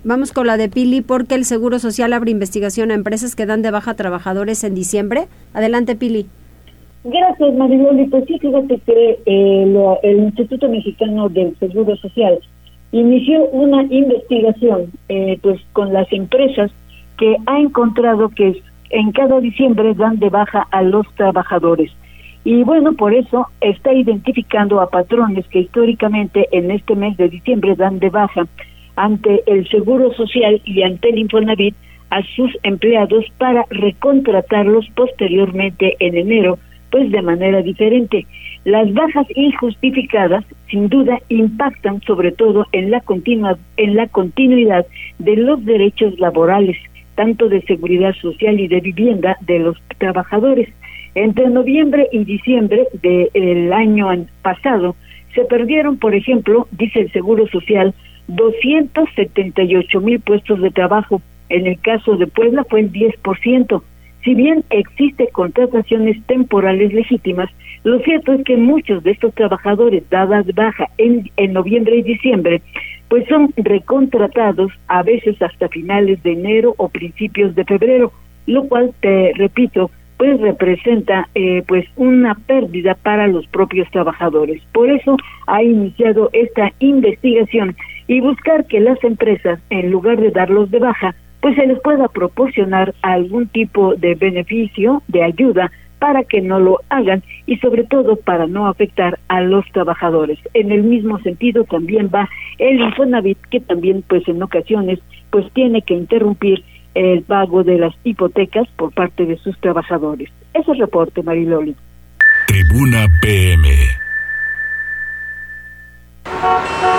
[0.04, 3.62] vamos con la de Pili porque el Seguro Social abre investigación a empresas que dan
[3.62, 5.28] de baja trabajadores en diciembre.
[5.54, 6.28] Adelante, Pili.
[7.04, 8.06] Gracias, Mariloli.
[8.08, 12.40] Pues sí, fíjate que eh, el Instituto Mexicano del Seguro Social
[12.92, 16.72] inició una investigación eh, pues con las empresas
[17.18, 21.92] que ha encontrado que en cada diciembre dan de baja a los trabajadores.
[22.44, 27.76] Y bueno, por eso está identificando a patrones que históricamente en este mes de diciembre
[27.76, 28.48] dan de baja
[28.96, 31.76] ante el Seguro Social y ante el Infonavit
[32.10, 36.60] a sus empleados para recontratarlos posteriormente en enero
[36.92, 38.28] pues de manera diferente.
[38.64, 44.86] Las bajas injustificadas, sin duda, impactan sobre todo en la, continua, en la continuidad
[45.18, 46.78] de los derechos laborales,
[47.16, 50.70] tanto de seguridad social y de vivienda de los trabajadores.
[51.16, 54.10] Entre noviembre y diciembre del año
[54.44, 54.96] pasado,
[55.34, 57.94] se perdieron, por ejemplo, dice el Seguro Social,
[58.28, 61.22] 278 mil puestos de trabajo.
[61.50, 63.82] En el caso de Puebla fue el 10%.
[64.24, 67.50] Si bien existe contrataciones temporales legítimas,
[67.84, 72.62] lo cierto es que muchos de estos trabajadores dadas baja en, en noviembre y diciembre,
[73.10, 78.12] pues son recontratados a veces hasta finales de enero o principios de febrero,
[78.46, 79.90] lo cual, te repito,
[80.22, 84.62] pues representa eh, pues una pérdida para los propios trabajadores.
[84.72, 85.18] Por eso
[85.48, 87.76] ha iniciado esta investigación
[88.12, 92.10] y buscar que las empresas, en lugar de darlos de baja, pues se les pueda
[92.10, 98.18] proporcionar algún tipo de beneficio, de ayuda, para que no lo hagan y sobre todo
[98.18, 100.38] para no afectar a los trabajadores.
[100.54, 105.00] En el mismo sentido también va el Infonavit que también pues en ocasiones
[105.30, 110.30] pues tiene que interrumpir el pago de las hipotecas por parte de sus trabajadores.
[110.54, 111.78] Ese reporte, Mariloli.
[112.48, 113.70] Tribuna PM.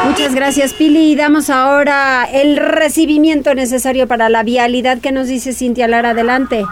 [0.04, 1.16] Muchas gracias, Pili.
[1.16, 6.10] Damos ahora el recibimiento necesario para la vialidad que nos dice Cintia Lara.
[6.10, 6.62] Adelante.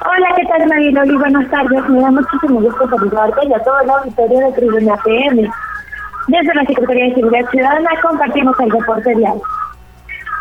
[0.00, 1.16] Hola, ¿qué tal, Mariloli?
[1.16, 1.88] Buenas tardes.
[1.88, 5.50] Me da muchísimo gusto saludarte y a todo el auditorio de Tribuna PM.
[6.28, 9.40] Desde la Secretaría de Seguridad Ciudadana compartimos el reporte vial.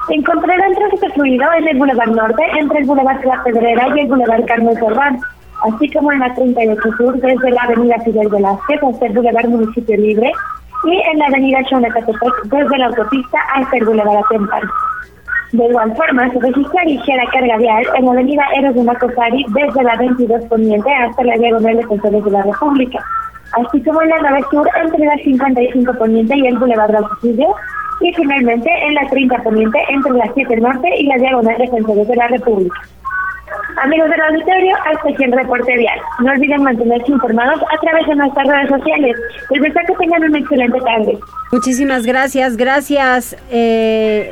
[0.10, 4.46] Encontrarán tráfico fluido en el Boulevard Norte, entre el Boulevard la Pedrera y el Boulevard
[4.46, 5.20] Carmen Sorbán,
[5.64, 9.98] así como en la 38 Sur, desde la Avenida Fidel Velázquez hasta el Boulevard Municipio
[9.98, 10.32] Libre,
[10.86, 14.62] y en la Avenida Chonacatepec, desde la autopista hasta el Boulevard Atempan.
[15.52, 19.84] De igual forma, se registra ligera carga vial en la Avenida Eros de Macosari, desde
[19.84, 23.00] la 22 Poniente hasta la Diagonal de Defensores de la República,
[23.52, 27.48] así como en la 9 Sur, entre la 55 Poniente y el Boulevard de
[28.02, 32.08] y finalmente en la 30 Poniente, entre la 7 Norte y la Diagonal de Defensores
[32.08, 32.82] de la República.
[33.82, 36.00] Amigos del auditorio, hasta aquí el reporte vial.
[36.20, 39.16] No olviden mantenerse informados a través de nuestras redes sociales.
[39.50, 41.20] Les deseo que tengan una excelente tarde.
[41.52, 43.36] Muchísimas gracias, gracias.
[43.52, 44.32] Eh,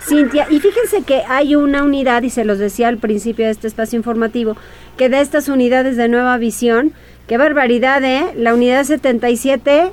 [0.00, 3.66] Cintia, y fíjense que hay una unidad, y se los decía al principio de este
[3.66, 4.56] espacio informativo,
[4.96, 6.92] que de estas unidades de nueva visión,
[7.26, 8.24] qué barbaridad, ¿eh?
[8.36, 9.92] La unidad 77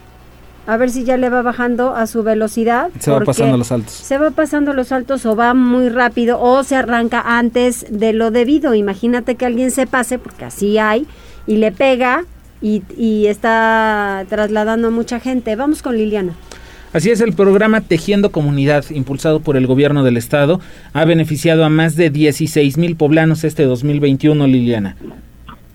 [0.67, 2.89] a ver si ya le va bajando a su velocidad.
[2.99, 3.93] Se va pasando los saltos.
[3.93, 8.31] Se va pasando los saltos o va muy rápido o se arranca antes de lo
[8.31, 8.73] debido.
[8.73, 11.05] Imagínate que alguien se pase, porque así hay,
[11.47, 12.25] y le pega
[12.61, 15.55] y, y está trasladando a mucha gente.
[15.55, 16.33] Vamos con Liliana.
[16.93, 20.61] Así es, el programa Tejiendo Comunidad, impulsado por el gobierno del estado,
[20.93, 24.95] ha beneficiado a más de 16 mil poblanos este 2021, Liliana.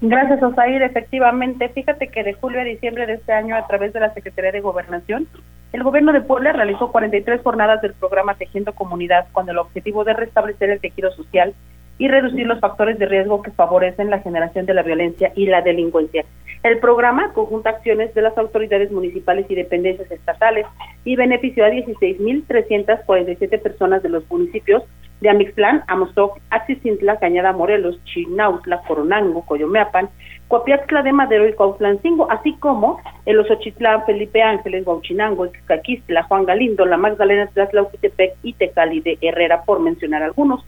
[0.01, 0.83] Gracias, Osair.
[0.83, 4.53] Efectivamente, fíjate que de julio a diciembre de este año, a través de la Secretaría
[4.53, 5.29] de Gobernación,
[5.73, 10.15] el gobierno de Puebla realizó 43 jornadas del programa Tejiendo Comunidad con el objetivo de
[10.15, 11.55] restablecer el tejido social
[11.99, 15.61] y reducir los factores de riesgo que favorecen la generación de la violencia y la
[15.61, 16.25] delincuencia.
[16.63, 20.67] El programa conjunta acciones de las autoridades municipales y dependencias estatales
[21.05, 24.83] y benefició a 16.347 personas de los municipios
[25.23, 30.09] de Amixtlán, Amozoc, Axicintla, Cañada Morelos, Chinautla, Coronango, Coyomeapan,
[30.49, 36.45] Coapiaxtla de Madero y Cuautlancingo, así como en los Ochitlán, Felipe Ángeles, Huauchinango, Caquistla, Juan
[36.45, 40.65] Galindo, La Magdalena, Tlatlauquitepec y Tecali de Herrera, por mencionar algunos.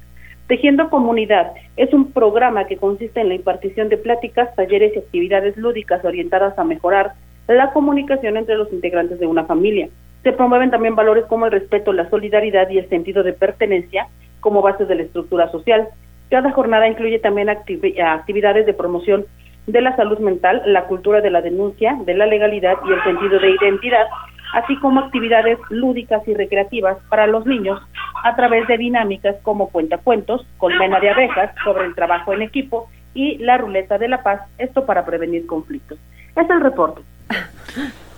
[0.53, 5.57] Tejiendo Comunidad es un programa que consiste en la impartición de pláticas, talleres y actividades
[5.57, 7.15] lúdicas orientadas a mejorar
[7.49, 9.89] la comunicación entre los integrantes de una familia.
[10.23, 14.09] Se promueven también valores como el respeto, la solidaridad y el sentido de pertenencia
[14.41, 15.89] como base de la estructura social.
[16.29, 19.25] Cada jornada incluye también actividades de promoción
[19.67, 23.39] de la salud mental, la cultura de la denuncia, de la legalidad y el sentido
[23.39, 24.05] de identidad,
[24.53, 27.81] así como actividades lúdicas y recreativas para los niños
[28.25, 33.39] a través de dinámicas como cuentacuentos, colmena de abejas sobre el trabajo en equipo y
[33.39, 35.99] la ruleta de la paz, esto para prevenir conflictos.
[36.37, 37.03] Es el reporte.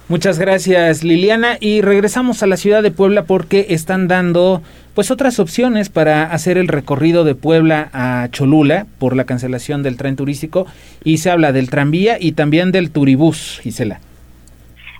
[0.06, 4.60] Muchas gracias Liliana y regresamos a la ciudad de Puebla porque están dando
[4.94, 9.96] pues otras opciones para hacer el recorrido de Puebla a Cholula por la cancelación del
[9.96, 10.66] tren turístico
[11.04, 14.00] y se habla del tranvía y también del turibús, Gisela.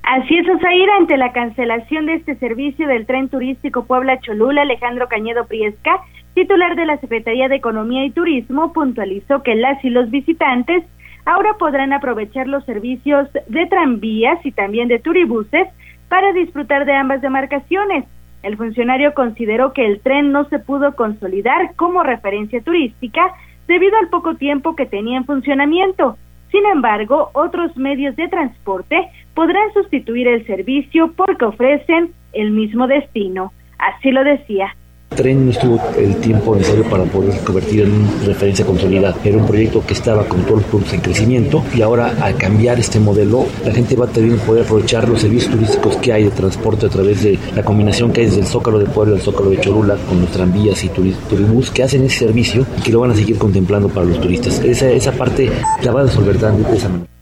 [0.07, 5.47] Así es, Osair, ante la cancelación de este servicio del tren turístico Puebla-Cholula, Alejandro Cañedo
[5.47, 5.99] Priesca,
[6.35, 10.85] titular de la Secretaría de Economía y Turismo, puntualizó que las y los visitantes
[11.25, 15.69] ahora podrán aprovechar los servicios de tranvías y también de turibuses
[16.11, 18.05] para disfrutar de ambas demarcaciones.
[18.43, 23.33] El funcionario consideró que el tren no se pudo consolidar como referencia turística
[23.67, 26.19] debido al poco tiempo que tenía en funcionamiento
[26.55, 33.53] sin embargo, otros medios de transporte podrán sustituir el servicio porque ofrecen el mismo destino.
[33.79, 34.77] Así lo decía
[35.15, 39.17] tren no estuvo el tiempo necesario para poder convertir en referencia consolidada.
[39.25, 42.79] Era un proyecto que estaba con todos los puntos en crecimiento y ahora al cambiar
[42.79, 46.31] este modelo, la gente va a también poder aprovechar los servicios turísticos que hay de
[46.31, 49.51] transporte a través de la combinación que hay desde el Zócalo de Puebla al Zócalo
[49.51, 53.13] de Cholula con los tranvías y turibús que hacen ese servicio y que lo van
[53.13, 54.61] a seguir contemplando para los turistas.
[54.61, 55.51] Esa, esa parte
[55.83, 57.14] la va a resolver de esa manera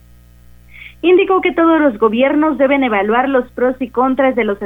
[1.03, 4.59] indicó que todos los gobiernos deben evaluar los pros y contras de los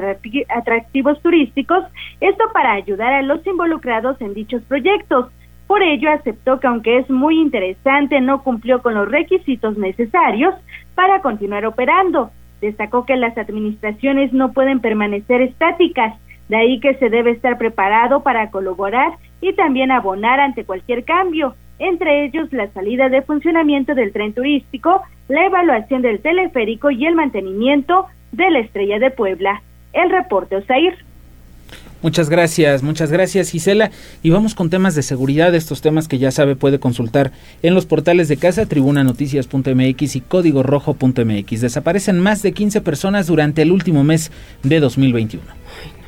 [0.48, 1.84] atractivos turísticos,
[2.20, 5.30] esto para ayudar a los involucrados en dichos proyectos.
[5.66, 10.54] Por ello, aceptó que aunque es muy interesante, no cumplió con los requisitos necesarios
[10.94, 12.30] para continuar operando.
[12.60, 16.14] Destacó que las administraciones no pueden permanecer estáticas,
[16.48, 21.54] de ahí que se debe estar preparado para colaborar y también abonar ante cualquier cambio
[21.78, 27.14] entre ellos la salida de funcionamiento del tren turístico, la evaluación del teleférico y el
[27.14, 29.62] mantenimiento de la Estrella de Puebla.
[29.92, 30.94] El reporte Osair.
[32.02, 33.90] Muchas gracias, muchas gracias Gisela.
[34.22, 37.86] Y vamos con temas de seguridad, estos temas que ya sabe puede consultar en los
[37.86, 41.60] portales de casa, tribunanoticias.mx y código rojo.mx.
[41.60, 44.30] Desaparecen más de 15 personas durante el último mes
[44.62, 45.42] de 2021.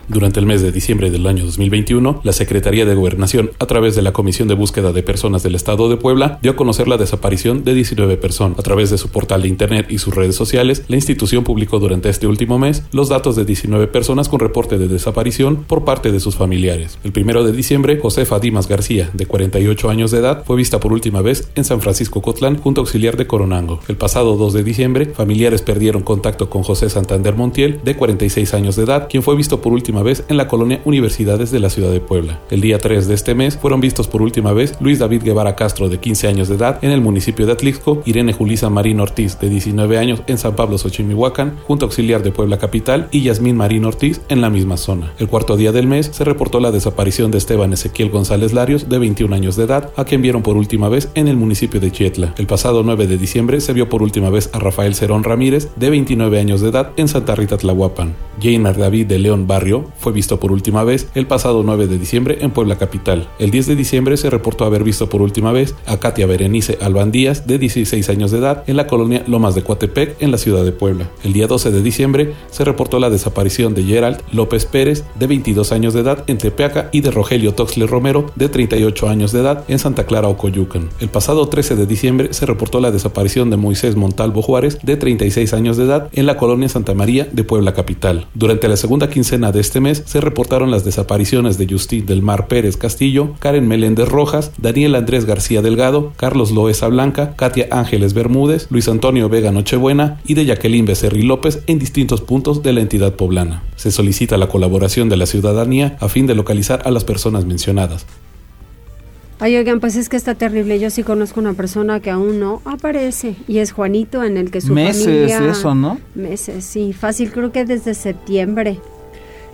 [0.09, 4.01] Durante el mes de diciembre del año 2021, la Secretaría de Gobernación, a través de
[4.01, 7.63] la Comisión de Búsqueda de Personas del Estado de Puebla, dio a conocer la desaparición
[7.63, 8.59] de 19 personas.
[8.59, 12.09] A través de su portal de Internet y sus redes sociales, la institución publicó durante
[12.09, 16.21] este último mes los datos de 19 personas con reporte de desaparición por parte de
[16.21, 16.99] sus familiares.
[17.05, 20.95] El primero de diciembre, Josefa Dimas García, de 48 años de edad, fue vista por
[20.95, 23.81] última vez en San Francisco Cotlán junto auxiliar de Coronango.
[23.89, 28.77] El pasado 2 de diciembre, familiares perdieron contacto con José Santander Montiel, de 46 años
[28.77, 31.91] de edad, quien fue visto por última vez en la colonia Universidades de la ciudad
[31.91, 32.41] de Puebla.
[32.51, 35.89] El día 3 de este mes fueron vistos por última vez Luis David Guevara Castro,
[35.89, 39.49] de 15 años de edad, en el municipio de Atlixco, Irene Julisa Marín Ortiz, de
[39.49, 44.21] 19 años, en San Pablo Xochimihuacán, junto auxiliar de Puebla Capital, y Yasmín Marín Ortiz,
[44.29, 45.13] en la misma zona.
[45.19, 48.99] El cuarto día del mes se reportó la desaparición de Esteban Ezequiel González Larios, de
[48.99, 52.35] 21 años de edad, a quien vieron por última vez en el municipio de Chietla.
[52.39, 55.91] El pasado 9 de diciembre se vio por última vez a Rafael Cerón Ramírez, de
[55.91, 58.15] 29 años de edad, en Santa Rita Tlahuapan.
[58.41, 62.39] Jainer David de León Barrio fue visto por última vez el pasado 9 de diciembre
[62.41, 63.29] en Puebla Capital.
[63.39, 67.11] El 10 de diciembre se reportó haber visto por última vez a Katia Berenice Alban
[67.11, 70.65] Díaz, de 16 años de edad, en la colonia Lomas de Coatepec, en la ciudad
[70.65, 71.11] de Puebla.
[71.25, 75.73] El día 12 de diciembre se reportó la desaparición de Gerald López Pérez, de 22
[75.73, 79.65] años de edad, en Tepeaca, y de Rogelio Toxle Romero, de 38 años de edad,
[79.69, 80.89] en Santa Clara, Ocoyucan.
[81.01, 85.53] El pasado 13 de diciembre se reportó la desaparición de Moisés Montalvo Juárez, de 36
[85.55, 88.27] años de edad, en la colonia Santa María de Puebla Capital.
[88.35, 92.49] Durante la segunda quincena de este mes se reportaron las desapariciones de Justin del Mar
[92.49, 98.67] Pérez Castillo, Karen Meléndez Rojas, Daniel Andrés García Delgado, Carlos Loesa Blanca, Katia Ángeles Bermúdez,
[98.71, 103.15] Luis Antonio Vega Nochebuena y de Jacqueline Becerri López en distintos puntos de la entidad
[103.15, 103.63] poblana.
[103.77, 108.07] Se solicita la colaboración de la ciudadanía a fin de localizar a las personas mencionadas.
[109.41, 110.81] Ay, oigan, pues es que está terrible.
[110.81, 114.61] Yo sí conozco una persona que aún no aparece y es Juanito en el que
[114.61, 115.41] su meses familia...
[115.41, 116.01] Meses, eso, ¿no?
[116.17, 116.93] Meses, sí.
[116.93, 118.81] Fácil, creo que desde septiembre.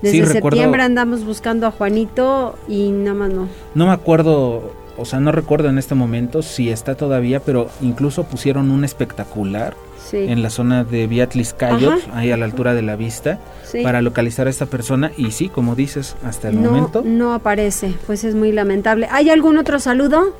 [0.02, 3.48] Desde septiembre andamos buscando a Juanito y nada más no.
[3.74, 8.24] No me acuerdo, o sea, no recuerdo en este momento si está todavía, pero incluso
[8.24, 9.74] pusieron un espectacular
[10.12, 13.38] en la zona de Beatlis Cayot, ahí a la altura de la vista,
[13.82, 15.10] para localizar a esta persona.
[15.16, 17.02] Y sí, como dices, hasta el momento.
[17.04, 19.08] No aparece, pues es muy lamentable.
[19.10, 20.34] ¿Hay algún otro saludo?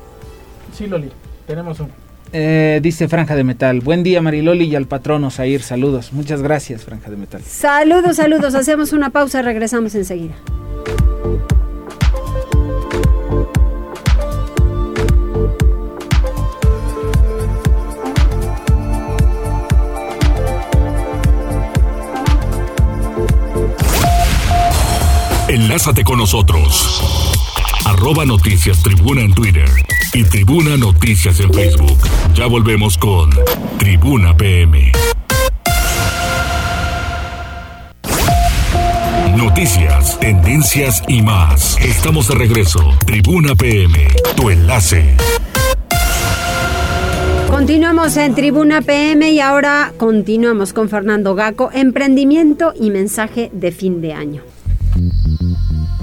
[0.73, 1.11] Sí, Loli,
[1.47, 1.89] tenemos un.
[2.37, 3.79] Eh, dice Franja de Metal.
[3.79, 5.61] Buen día, Mariloli y al patrón Osair.
[5.61, 6.11] Saludos.
[6.11, 7.41] Muchas gracias, Franja de Metal.
[7.41, 8.55] Saludos, saludos.
[8.55, 10.35] Hacemos una pausa, regresamos enseguida.
[25.47, 27.01] Enlázate con nosotros.
[27.85, 29.69] Arroba Noticias Tribuna en Twitter
[30.13, 31.97] y Tribuna Noticias en Facebook.
[32.33, 33.29] Ya volvemos con
[33.77, 34.91] Tribuna PM.
[39.35, 41.77] Noticias, tendencias y más.
[41.81, 42.79] Estamos de regreso.
[43.05, 45.15] Tribuna PM, tu enlace.
[47.49, 54.01] Continuamos en Tribuna PM y ahora continuamos con Fernando Gaco, emprendimiento y mensaje de fin
[54.01, 54.54] de año.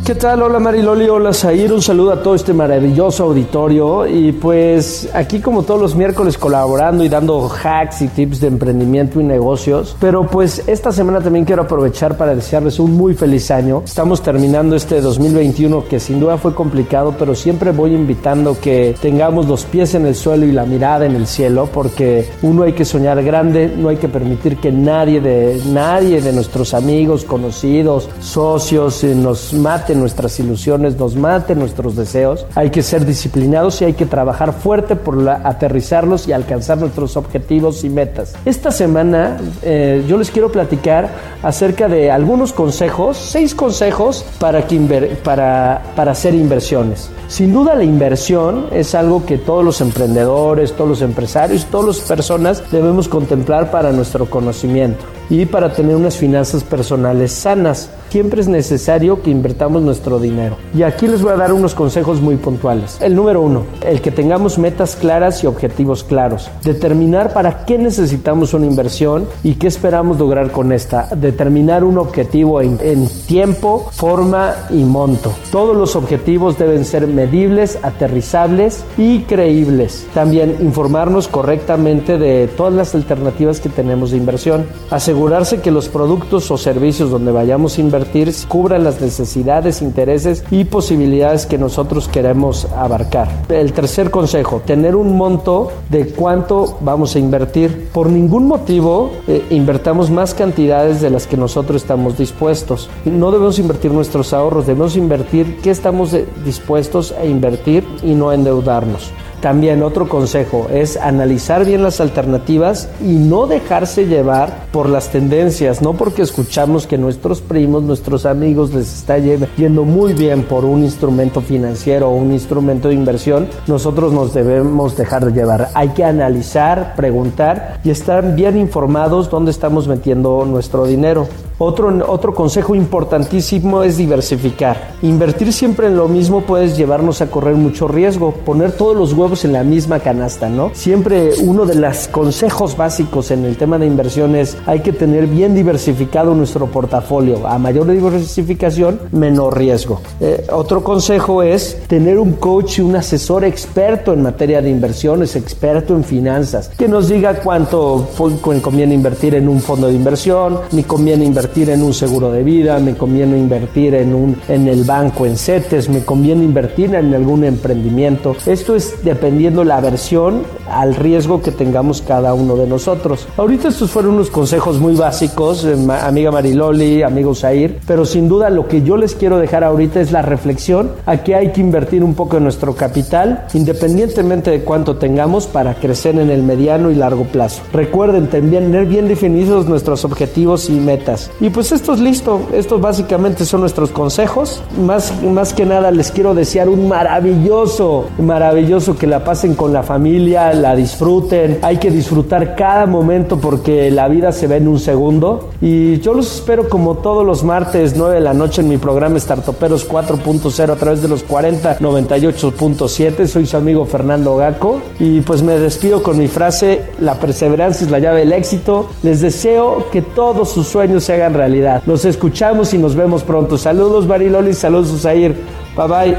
[0.04, 0.42] ¿Qué tal?
[0.42, 5.62] Hola Mariloli, hola Zair, un saludo a todo este maravilloso auditorio y pues aquí como
[5.62, 10.64] todos los miércoles colaborando y dando hacks y tips de emprendimiento y negocios, pero pues
[10.66, 13.82] esta semana también quiero aprovechar para desearles un muy feliz año.
[13.84, 19.46] Estamos terminando este 2021 que sin duda fue complicado, pero siempre voy invitando que tengamos
[19.46, 22.84] los pies en el suelo y la mirada en el cielo porque uno hay que
[22.84, 29.04] soñar grande, no hay que permitir que nadie de nadie de nuestros amigos, conocidos, socios
[29.04, 32.46] eh, nos mate nuestras ilusiones, nos mate nuestros deseos.
[32.54, 37.84] Hay que ser disciplinados y hay que trabajar fuerte por aterrizarlos y alcanzar nuestros objetivos
[37.84, 38.34] y metas.
[38.44, 41.10] Esta semana eh, yo les quiero platicar
[41.42, 44.78] acerca de algunos consejos, seis consejos para, que
[45.22, 47.10] para, para hacer inversiones.
[47.28, 52.08] Sin duda la inversión es algo que todos los emprendedores, todos los empresarios, todas las
[52.08, 57.88] personas debemos contemplar para nuestro conocimiento y para tener unas finanzas personales sanas.
[58.10, 60.58] Siempre es necesario que invertamos nuestro dinero.
[60.76, 62.98] Y aquí les voy a dar unos consejos muy puntuales.
[63.00, 66.50] El número uno, el que tengamos metas claras y objetivos claros.
[66.62, 71.08] Determinar para qué necesitamos una inversión y qué esperamos lograr con esta.
[71.16, 75.32] Determinar un objetivo en, en tiempo, forma y monto.
[75.50, 80.06] Todos los objetivos deben ser medibles, aterrizables y creíbles.
[80.12, 84.66] También informarnos correctamente de todas las alternativas que tenemos de inversión.
[84.90, 90.42] Asegurar asegurarse que los productos o servicios donde vayamos a invertir cubran las necesidades, intereses
[90.50, 93.28] y posibilidades que nosotros queremos abarcar.
[93.48, 97.88] El tercer consejo, tener un monto de cuánto vamos a invertir.
[97.92, 102.90] Por ningún motivo eh, invertamos más cantidades de las que nosotros estamos dispuestos.
[103.04, 108.32] No debemos invertir nuestros ahorros, debemos invertir qué estamos eh, dispuestos a invertir y no
[108.32, 109.12] endeudarnos.
[109.42, 115.82] También otro consejo es analizar bien las alternativas y no dejarse llevar por las tendencias,
[115.82, 120.84] no porque escuchamos que nuestros primos, nuestros amigos les está yendo muy bien por un
[120.84, 125.70] instrumento financiero o un instrumento de inversión, nosotros nos debemos dejar llevar.
[125.74, 131.26] Hay que analizar, preguntar y estar bien informados dónde estamos metiendo nuestro dinero.
[131.58, 134.94] Otro, otro consejo importantísimo es diversificar.
[135.02, 139.44] Invertir siempre en lo mismo puede llevarnos a correr mucho riesgo, poner todos los huevos
[139.44, 140.70] en la misma canasta, ¿no?
[140.74, 145.26] Siempre uno de los consejos básicos en el tema de inversión es hay que tener
[145.26, 147.46] bien diversificado nuestro portafolio.
[147.46, 150.00] A mayor diversificación, menor riesgo.
[150.20, 155.36] Eh, otro consejo es tener un coach y un asesor experto en materia de inversiones,
[155.36, 158.08] experto en finanzas, que nos diga cuánto
[158.40, 162.78] conviene invertir en un fondo de inversión, ni conviene invertir en un seguro de vida,
[162.78, 167.44] me conviene invertir en, un, en el banco, en CETES, me conviene invertir en algún
[167.44, 168.34] emprendimiento.
[168.46, 173.28] Esto es dependiendo la versión al riesgo que tengamos cada uno de nosotros.
[173.36, 178.50] Ahorita estos fueron unos consejos muy básicos, eh, amiga Mariloli, amigo Zair, pero sin duda
[178.50, 182.02] lo que yo les quiero dejar ahorita es la reflexión a que hay que invertir
[182.02, 186.94] un poco en nuestro capital, independientemente de cuánto tengamos, para crecer en el mediano y
[186.94, 187.62] largo plazo.
[187.72, 191.30] Recuerden también tener bien definidos nuestros objetivos y metas.
[191.40, 194.62] Y pues esto es listo, estos básicamente son nuestros consejos.
[194.80, 199.82] Más, más que nada les quiero desear un maravilloso, maravilloso que la pasen con la
[199.82, 201.58] familia, la disfruten.
[201.62, 205.50] Hay que disfrutar cada momento porque la vida se ve en un segundo.
[205.60, 209.18] Y yo los espero como todos los martes 9 de la noche en mi programa
[209.18, 213.26] Startoperos 4.0 a través de los 40 98.7.
[213.26, 217.90] Soy su amigo Fernando Gaco y pues me despido con mi frase, la perseverancia es
[217.90, 218.88] la llave del éxito.
[219.02, 221.82] Les deseo que todos sus sueños se hagan realidad.
[221.86, 223.58] Nos escuchamos y nos vemos pronto.
[223.58, 225.34] Saludos Bariloli, saludos Usair.
[225.76, 226.16] Bye bye.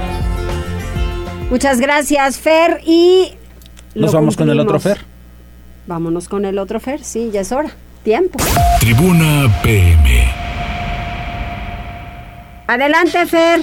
[1.49, 2.81] Muchas gracias, Fer.
[2.83, 3.33] Y
[3.95, 4.99] nos vamos con el otro Fer.
[5.87, 7.69] Vámonos con el otro Fer, sí, ya es hora.
[8.03, 8.39] Tiempo.
[8.79, 10.27] Tribuna PM.
[12.67, 13.61] Adelante, Fer.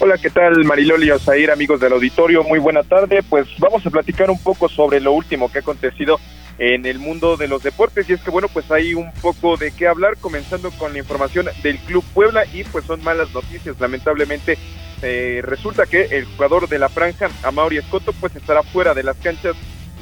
[0.00, 2.42] Hola, ¿qué tal Mariloli Osair, amigos del auditorio?
[2.42, 3.22] Muy buena tarde.
[3.28, 6.18] Pues vamos a platicar un poco sobre lo último que ha acontecido
[6.58, 9.72] en el mundo de los deportes y es que bueno pues hay un poco de
[9.72, 14.56] qué hablar comenzando con la información del Club Puebla y pues son malas noticias lamentablemente
[15.04, 19.16] eh, resulta que el jugador de la franja Amaury Escoto pues estará fuera de las
[19.18, 19.54] canchas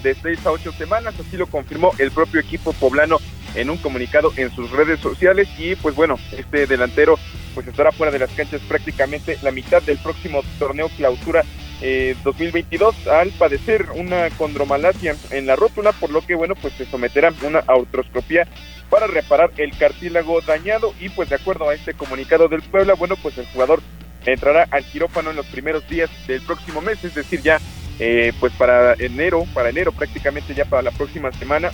[0.03, 3.19] de seis a ocho semanas así lo confirmó el propio equipo poblano
[3.55, 7.19] en un comunicado en sus redes sociales y pues bueno este delantero
[7.55, 11.45] pues estará fuera de las canchas prácticamente la mitad del próximo torneo clausura
[12.23, 16.87] 2022 eh, al padecer una condromalacia en la rótula, por lo que bueno, pues se
[16.87, 18.47] someterá a una artroscopía
[18.89, 23.17] para reparar el cartílago dañado y pues de acuerdo a este comunicado del Puebla, bueno,
[23.17, 23.83] pues el jugador
[24.27, 27.59] entrará al quirófano en los primeros días del próximo mes, es decir, ya
[27.99, 31.71] eh, pues para enero, para enero prácticamente ya para la próxima semana.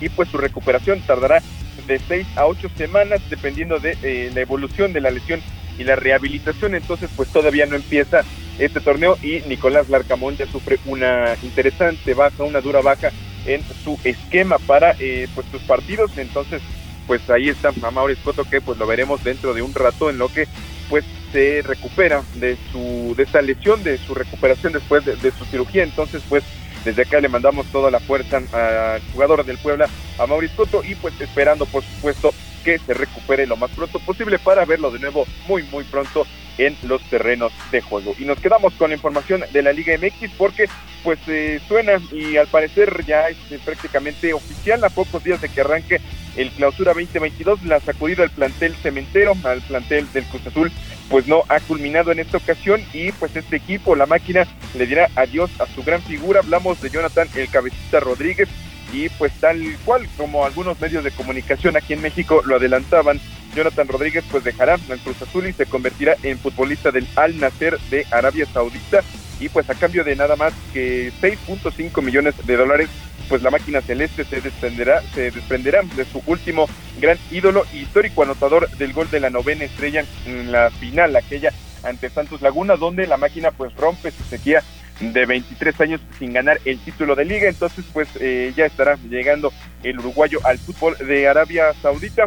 [0.00, 1.42] Y pues su recuperación tardará
[1.86, 5.40] de seis a ocho semanas dependiendo de eh, la evolución de la lesión
[5.78, 8.22] y la rehabilitación, entonces pues todavía no empieza
[8.58, 13.10] este torneo y Nicolás Larcamón ya sufre una interesante baja, una dura baja
[13.46, 16.60] en su esquema para eh, pues sus partidos, entonces
[17.06, 20.28] pues ahí está Mauri Escoto que pues lo veremos dentro de un rato en lo
[20.28, 20.46] que
[20.88, 25.82] pues se recupera de su de esta lesión, de su recuperación después de, su cirugía,
[25.82, 26.44] entonces pues
[26.84, 30.94] desde acá le mandamos toda la fuerza al jugador del Puebla, a Mauricio Coto, y
[30.94, 32.32] pues esperando por supuesto
[32.64, 36.26] que se recupere lo más pronto posible para verlo de nuevo muy muy pronto
[36.58, 38.14] en los terrenos de juego.
[38.18, 40.68] Y nos quedamos con la información de la Liga MX porque
[41.02, 45.48] pues eh, suena y al parecer ya es eh, prácticamente oficial a pocos días de
[45.48, 46.00] que arranque
[46.36, 50.70] el clausura 2022, la sacudida al plantel cementero, al plantel del Cruz Azul,
[51.08, 54.46] pues no ha culminado en esta ocasión y pues este equipo, la máquina,
[54.76, 56.40] le dirá adiós a su gran figura.
[56.40, 58.48] Hablamos de Jonathan El Cabecita Rodríguez
[58.92, 63.20] y pues tal cual como algunos medios de comunicación aquí en México lo adelantaban,
[63.58, 67.76] Jonathan Rodríguez pues dejará el Cruz Azul y se convertirá en futbolista del Al Nasser
[67.90, 69.02] de Arabia Saudita.
[69.40, 72.88] Y pues a cambio de nada más que 6.5 millones de dólares
[73.28, 76.68] pues la máquina celeste se desprenderá, se desprenderá de su último
[77.00, 81.52] gran ídolo histórico anotador del gol de la novena estrella en la final, aquella
[81.82, 84.62] ante Santos Laguna, donde la máquina pues rompe su sequía
[85.00, 87.48] de 23 años sin ganar el título de liga.
[87.48, 92.26] Entonces, pues eh, ya estará llegando el uruguayo al fútbol de Arabia Saudita.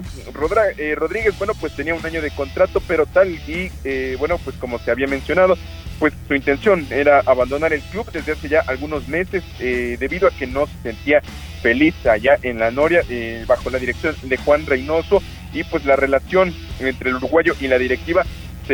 [0.78, 4.56] Eh, Rodríguez, bueno, pues tenía un año de contrato, pero tal y, eh, bueno, pues
[4.58, 5.58] como se había mencionado,
[6.00, 10.48] pues su intención era abandonar el club desde hace ya algunos meses debido a que
[10.48, 11.22] no se sentía
[11.62, 13.04] feliz allá en la Noria
[13.46, 15.22] bajo la dirección de Juan Reynoso
[15.54, 18.26] y pues la relación entre el uruguayo y la directiva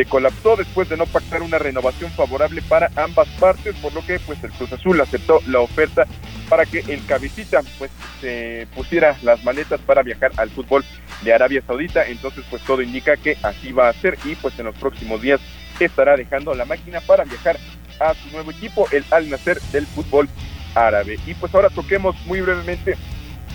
[0.06, 4.44] colapsó después de no pactar una renovación favorable para ambas partes, por lo que pues
[4.44, 6.06] el Cruz Azul aceptó la oferta
[6.50, 7.92] para que el cabecita pues
[8.22, 10.84] se pusiera las maletas para viajar al fútbol
[11.22, 14.66] de Arabia Saudita, entonces pues todo indica que así va a ser y pues en
[14.66, 15.42] los próximos días
[15.80, 17.58] estará dejando la máquina para viajar
[18.00, 20.30] a su nuevo equipo, el Al Nacer del fútbol
[20.76, 21.20] árabe.
[21.26, 22.96] Y pues ahora toquemos muy brevemente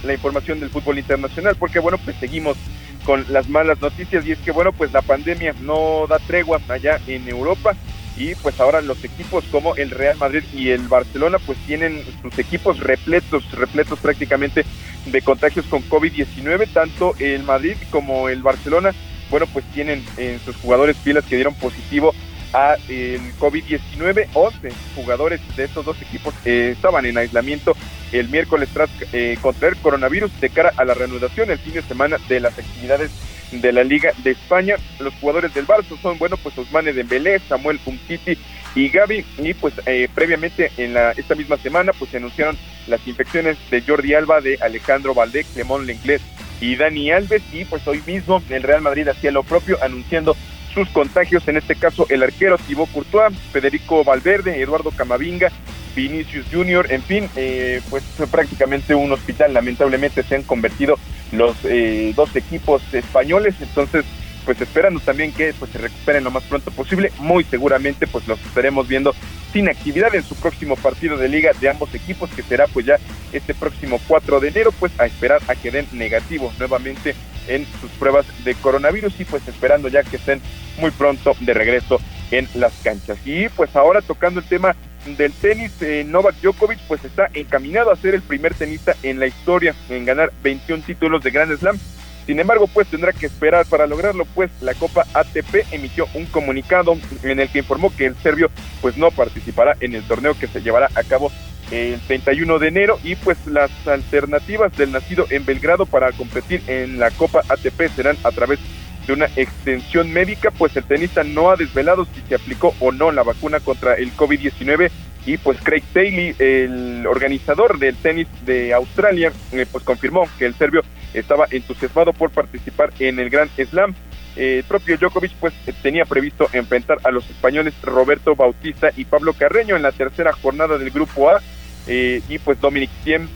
[0.03, 2.57] la información del fútbol internacional, porque bueno, pues seguimos
[3.05, 4.26] con las malas noticias.
[4.26, 7.74] Y es que bueno, pues la pandemia no da tregua allá en Europa.
[8.16, 12.38] Y pues ahora los equipos como el Real Madrid y el Barcelona pues tienen sus
[12.38, 14.66] equipos repletos, repletos prácticamente
[15.07, 18.92] de contagios con COVID-19, tanto el Madrid como el Barcelona,
[19.30, 22.14] bueno pues tienen en sus jugadores pilas que dieron positivo
[22.53, 24.28] a el COVID-19.
[24.34, 27.74] 11 jugadores de estos dos equipos eh, estaban en aislamiento
[28.12, 32.18] el miércoles tras eh, contraer coronavirus de cara a la reanudación el fin de semana
[32.28, 33.10] de las actividades
[33.50, 34.76] de la Liga de España.
[34.98, 38.38] Los jugadores del Barça son, bueno, pues Osmane Dembélé, Samuel Umtiti
[38.74, 39.24] y Gaby.
[39.38, 42.56] Y pues eh, previamente en la, esta misma semana pues se anunciaron
[42.86, 46.22] las infecciones de Jordi Alba, de Alejandro Valdé, Clemón Lenglet
[46.60, 47.42] y Dani Alves.
[47.52, 50.36] Y pues hoy mismo el Real Madrid hacía lo propio anunciando
[50.72, 55.50] sus contagios, en este caso el arquero Thibaut Courtois, Federico Valverde, Eduardo Camavinga,
[55.95, 60.99] Vinicius Junior, en fin, eh, pues prácticamente un hospital, lamentablemente se han convertido
[61.32, 64.05] los eh, dos equipos españoles, entonces
[64.45, 68.40] pues esperando también que pues se recuperen lo más pronto posible, muy seguramente pues los
[68.45, 69.14] estaremos viendo
[69.53, 72.97] sin actividad en su próximo partido de liga de ambos equipos que será pues ya
[73.32, 77.14] este próximo 4 de enero pues a esperar a que den negativo nuevamente
[77.49, 80.40] en sus pruebas de coronavirus y pues esperando ya que estén
[80.78, 83.18] muy pronto de regreso en las canchas.
[83.24, 84.74] Y pues ahora tocando el tema
[85.07, 89.26] del tenis, eh, Novak Djokovic pues está encaminado a ser el primer tenista en la
[89.26, 91.78] historia en ganar 21 títulos de Grand Slam.
[92.26, 96.96] Sin embargo, pues tendrá que esperar para lograrlo, pues la Copa ATP emitió un comunicado
[97.24, 98.48] en el que informó que el serbio
[98.80, 101.32] pues no participará en el torneo que se llevará a cabo
[101.72, 107.00] el 31 de enero y pues las alternativas del nacido en Belgrado para competir en
[107.00, 108.61] la Copa ATP serán a través
[109.07, 113.11] de una extensión médica, pues el tenista no ha desvelado si se aplicó o no
[113.11, 114.90] la vacuna contra el COVID-19
[115.24, 120.55] y pues Craig Taylor, el organizador del tenis de Australia, eh, pues confirmó que el
[120.55, 120.82] serbio
[121.14, 123.94] estaba entusiasmado por participar en el Grand Slam.
[124.34, 129.34] Eh, el propio Djokovic pues tenía previsto enfrentar a los españoles Roberto Bautista y Pablo
[129.34, 131.40] Carreño en la tercera jornada del Grupo A
[131.86, 133.28] eh, y pues Dominic Thiem,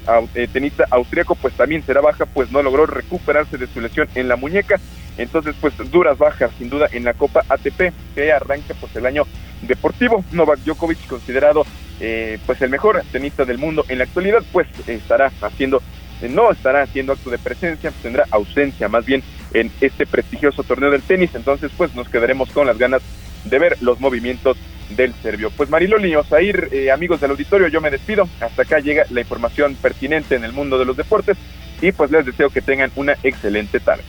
[0.53, 4.37] tenista austriaco, pues también será baja, pues no logró recuperarse de su lesión en la
[4.37, 4.81] muñeca.
[5.19, 9.25] Entonces, pues duras bajas, sin duda, en la Copa ATP, que arranca pues el año
[9.63, 10.25] deportivo.
[10.33, 11.65] Novak Djokovic, considerado
[12.01, 15.83] eh, pues el mejor tenista del mundo en la actualidad, pues estará haciendo,
[16.29, 19.23] no estará haciendo acto de presencia, tendrá ausencia más bien
[19.55, 21.35] en este prestigioso torneo del tenis.
[21.35, 23.03] Entonces, pues nos quedaremos con las ganas
[23.45, 24.57] de ver los movimientos
[24.91, 25.51] del serbio.
[25.51, 28.29] Pues Mariloli, Osair, eh, amigos del auditorio, yo me despido.
[28.41, 31.37] Hasta acá llega la información pertinente en el mundo de los deportes
[31.81, 34.05] y pues les deseo que tengan una excelente tarde.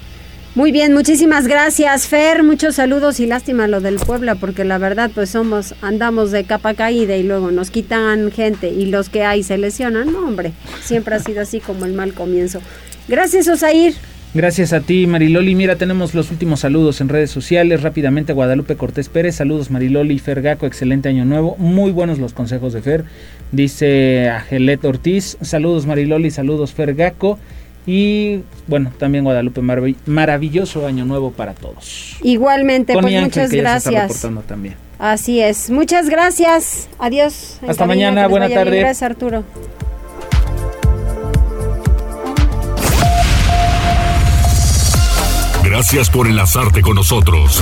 [0.58, 2.42] Muy bien, muchísimas gracias, Fer.
[2.42, 6.74] Muchos saludos y lástima lo del Puebla, porque la verdad, pues somos, andamos de capa
[6.74, 10.12] caída y luego nos quitan gente y los que hay se lesionan.
[10.12, 12.60] No, hombre, siempre ha sido así como el mal comienzo.
[13.08, 13.94] Gracias, Osair.
[14.34, 15.54] Gracias a ti, Mariloli.
[15.54, 17.84] Mira, tenemos los últimos saludos en redes sociales.
[17.84, 19.36] Rápidamente, Guadalupe Cortés Pérez.
[19.36, 20.18] Saludos, Mariloli.
[20.18, 21.56] Fergaco, excelente año nuevo.
[21.60, 23.04] Muy buenos los consejos de Fer.
[23.52, 25.38] Dice Agelet Ortiz.
[25.40, 26.32] Saludos, Mariloli.
[26.32, 27.38] Saludos, Fergaco.
[27.88, 29.62] Y bueno, también Guadalupe,
[30.06, 32.18] maravilloso año nuevo para todos.
[32.22, 34.28] Igualmente, pues muchas gracias.
[34.46, 34.76] también.
[35.00, 35.70] Así es.
[35.70, 36.90] Muchas gracias.
[37.00, 37.60] Adiós.
[37.66, 38.28] Hasta mañana.
[38.28, 38.80] Buena tarde.
[38.80, 39.44] Gracias, Arturo.
[45.64, 47.62] Gracias por enlazarte con nosotros.